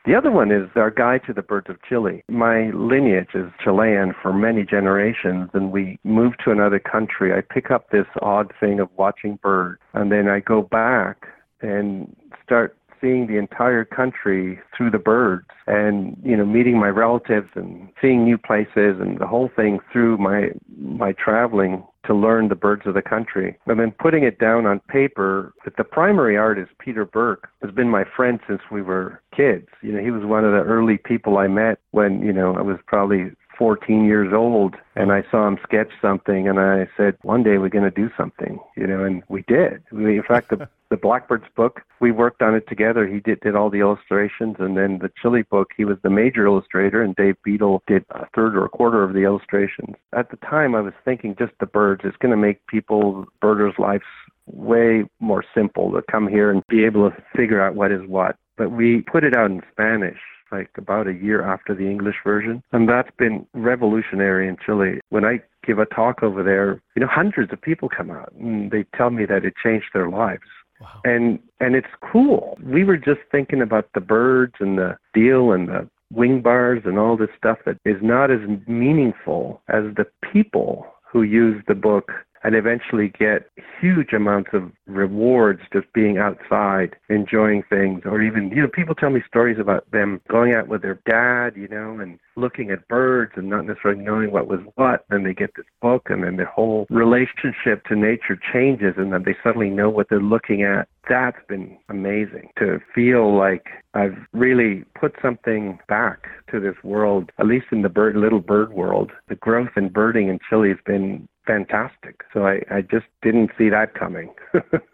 The 0.05 0.15
other 0.15 0.31
one 0.31 0.53
is 0.53 0.69
our 0.77 0.89
guide 0.89 1.21
to 1.27 1.33
the 1.33 1.41
birds 1.41 1.69
of 1.69 1.83
Chile. 1.83 2.23
My 2.29 2.69
lineage 2.69 3.35
is 3.35 3.51
Chilean 3.61 4.15
for 4.21 4.31
many 4.31 4.63
generations, 4.63 5.49
and 5.53 5.69
we 5.69 5.99
move 6.05 6.31
to 6.45 6.51
another 6.51 6.79
country. 6.79 7.33
I 7.33 7.41
pick 7.41 7.71
up 7.71 7.89
this 7.89 8.05
odd 8.21 8.53
thing 8.57 8.79
of 8.79 8.87
watching 8.95 9.37
birds, 9.43 9.81
and 9.93 10.09
then 10.09 10.29
I 10.29 10.39
go 10.39 10.61
back 10.61 11.27
and 11.61 12.15
start 12.41 12.77
seeing 13.01 13.27
the 13.27 13.37
entire 13.37 13.85
country 13.85 14.59
through 14.75 14.91
the 14.91 14.99
birds 14.99 15.47
and 15.67 16.17
you 16.23 16.35
know 16.35 16.45
meeting 16.45 16.79
my 16.79 16.89
relatives 16.89 17.49
and 17.55 17.89
seeing 18.01 18.23
new 18.23 18.37
places 18.37 18.99
and 18.99 19.19
the 19.19 19.27
whole 19.27 19.49
thing 19.55 19.79
through 19.91 20.17
my 20.17 20.49
my 20.77 21.13
traveling 21.13 21.83
to 22.05 22.13
learn 22.13 22.47
the 22.47 22.55
birds 22.55 22.83
of 22.85 22.93
the 22.93 23.01
country 23.01 23.57
and 23.65 23.79
then 23.79 23.91
putting 23.91 24.23
it 24.23 24.39
down 24.39 24.65
on 24.65 24.79
paper 24.87 25.53
that 25.65 25.75
the 25.77 25.83
primary 25.83 26.37
artist 26.37 26.71
peter 26.79 27.05
burke 27.05 27.49
has 27.61 27.71
been 27.71 27.89
my 27.89 28.03
friend 28.15 28.39
since 28.47 28.61
we 28.71 28.81
were 28.81 29.21
kids 29.35 29.67
you 29.81 29.91
know 29.91 30.01
he 30.01 30.11
was 30.11 30.23
one 30.23 30.45
of 30.45 30.51
the 30.51 30.63
early 30.63 30.97
people 30.97 31.37
i 31.37 31.47
met 31.47 31.79
when 31.91 32.21
you 32.21 32.31
know 32.31 32.55
i 32.55 32.61
was 32.61 32.77
probably 32.87 33.31
14 33.57 34.05
years 34.05 34.33
old 34.33 34.75
and 34.95 35.11
I 35.11 35.23
saw 35.31 35.47
him 35.47 35.57
sketch 35.63 35.91
something 36.01 36.47
and 36.47 36.59
I 36.59 36.87
said, 36.95 37.17
one 37.23 37.43
day 37.43 37.57
we're 37.57 37.69
going 37.69 37.83
to 37.83 37.91
do 37.91 38.09
something, 38.15 38.59
you 38.75 38.85
know, 38.85 39.03
and 39.03 39.23
we 39.29 39.43
did. 39.47 39.83
We, 39.91 40.17
in 40.17 40.23
fact, 40.23 40.49
the, 40.49 40.69
the 40.89 40.97
Blackbirds 40.97 41.45
book, 41.55 41.81
we 41.99 42.11
worked 42.11 42.41
on 42.41 42.55
it 42.55 42.67
together. 42.67 43.07
He 43.07 43.19
did, 43.19 43.39
did 43.41 43.55
all 43.55 43.69
the 43.69 43.79
illustrations 43.79 44.55
and 44.59 44.77
then 44.77 44.99
the 44.99 45.11
Chile 45.21 45.43
book, 45.49 45.69
he 45.75 45.85
was 45.85 45.97
the 46.03 46.09
major 46.09 46.45
illustrator 46.45 47.01
and 47.01 47.15
Dave 47.15 47.35
Beadle 47.43 47.83
did 47.87 48.05
a 48.11 48.25
third 48.35 48.55
or 48.55 48.65
a 48.65 48.69
quarter 48.69 49.03
of 49.03 49.13
the 49.13 49.23
illustrations. 49.23 49.95
At 50.13 50.29
the 50.31 50.37
time 50.37 50.75
I 50.75 50.81
was 50.81 50.93
thinking 51.03 51.35
just 51.37 51.53
the 51.59 51.65
birds, 51.65 52.01
it's 52.03 52.17
going 52.17 52.31
to 52.31 52.37
make 52.37 52.65
people, 52.67 53.25
birders' 53.41 53.75
lives 53.77 54.03
way 54.45 55.03
more 55.19 55.43
simple 55.53 55.91
to 55.91 56.01
come 56.09 56.27
here 56.27 56.51
and 56.51 56.63
be 56.69 56.85
able 56.85 57.09
to 57.09 57.15
figure 57.35 57.61
out 57.61 57.75
what 57.75 57.91
is 57.91 58.01
what. 58.07 58.37
But 58.55 58.71
we 58.71 59.01
put 59.01 59.23
it 59.23 59.35
out 59.35 59.51
in 59.51 59.61
Spanish 59.71 60.19
like 60.51 60.69
about 60.77 61.07
a 61.07 61.13
year 61.13 61.43
after 61.43 61.75
the 61.75 61.89
English 61.89 62.15
version. 62.23 62.63
And 62.71 62.87
that's 62.87 63.09
been 63.17 63.45
revolutionary 63.53 64.47
in 64.47 64.57
Chile. 64.65 65.01
When 65.09 65.25
I 65.25 65.41
give 65.65 65.79
a 65.79 65.85
talk 65.85 66.23
over 66.23 66.43
there, 66.43 66.81
you 66.95 67.01
know, 67.01 67.07
hundreds 67.07 67.51
of 67.51 67.61
people 67.61 67.89
come 67.89 68.09
out 68.09 68.31
and 68.33 68.71
they 68.71 68.85
tell 68.95 69.09
me 69.09 69.25
that 69.25 69.45
it 69.45 69.53
changed 69.61 69.87
their 69.93 70.09
lives. 70.09 70.47
Wow. 70.79 71.01
And 71.05 71.39
and 71.59 71.75
it's 71.75 71.87
cool. 72.11 72.57
We 72.63 72.83
were 72.83 72.97
just 72.97 73.21
thinking 73.31 73.61
about 73.61 73.89
the 73.93 74.01
birds 74.01 74.55
and 74.59 74.77
the 74.77 74.97
deal 75.13 75.51
and 75.51 75.67
the 75.67 75.89
wing 76.11 76.41
bars 76.41 76.83
and 76.85 76.97
all 76.97 77.17
this 77.17 77.29
stuff 77.37 77.59
that 77.65 77.77
is 77.83 77.97
not 78.01 78.31
as 78.31 78.39
meaningful 78.67 79.61
as 79.67 79.83
the 79.95 80.05
people 80.31 80.87
who 81.11 81.23
use 81.23 81.63
the 81.67 81.75
book 81.75 82.11
and 82.43 82.55
eventually 82.55 83.11
get 83.19 83.49
huge 83.79 84.13
amounts 84.13 84.49
of 84.53 84.71
rewards 84.85 85.61
just 85.73 85.91
being 85.93 86.17
outside, 86.17 86.95
enjoying 87.09 87.63
things, 87.69 88.01
or 88.05 88.21
even, 88.21 88.49
you 88.49 88.61
know, 88.61 88.67
people 88.67 88.95
tell 88.95 89.09
me 89.09 89.21
stories 89.27 89.57
about 89.59 89.89
them 89.91 90.21
going 90.29 90.53
out 90.53 90.67
with 90.67 90.81
their 90.81 90.99
dad, 91.05 91.59
you 91.59 91.67
know, 91.67 91.99
and 91.99 92.19
looking 92.35 92.69
at 92.69 92.87
birds 92.87 93.31
and 93.35 93.49
not 93.49 93.65
necessarily 93.65 94.03
knowing 94.03 94.31
what 94.31 94.47
was 94.47 94.59
what. 94.75 95.05
Then 95.09 95.23
they 95.23 95.33
get 95.33 95.51
this 95.55 95.65
book, 95.81 96.07
and 96.09 96.23
then 96.23 96.37
their 96.37 96.45
whole 96.45 96.85
relationship 96.89 97.83
to 97.85 97.95
nature 97.95 98.39
changes, 98.53 98.93
and 98.97 99.11
then 99.11 99.23
they 99.23 99.35
suddenly 99.43 99.69
know 99.69 99.89
what 99.89 100.07
they're 100.09 100.21
looking 100.21 100.63
at. 100.63 100.87
That's 101.09 101.37
been 101.47 101.77
amazing 101.89 102.49
to 102.59 102.79
feel 102.93 103.35
like 103.35 103.65
I've 103.93 104.17
really 104.33 104.83
put 104.99 105.15
something 105.21 105.79
back 105.87 106.27
to 106.51 106.59
this 106.59 106.75
world, 106.83 107.31
at 107.39 107.47
least 107.47 107.67
in 107.71 107.81
the 107.81 107.89
bird, 107.89 108.15
little 108.15 108.41
bird 108.41 108.73
world. 108.73 109.11
The 109.29 109.35
growth 109.35 109.71
in 109.75 109.89
birding 109.89 110.27
in 110.27 110.39
Chile 110.49 110.69
has 110.69 110.77
been 110.85 111.27
fantastic. 111.47 112.21
So 112.33 112.45
I, 112.45 112.59
I 112.69 112.81
just 112.81 113.05
didn't 113.23 113.51
see 113.57 113.69
that 113.69 113.95
coming. 113.95 114.33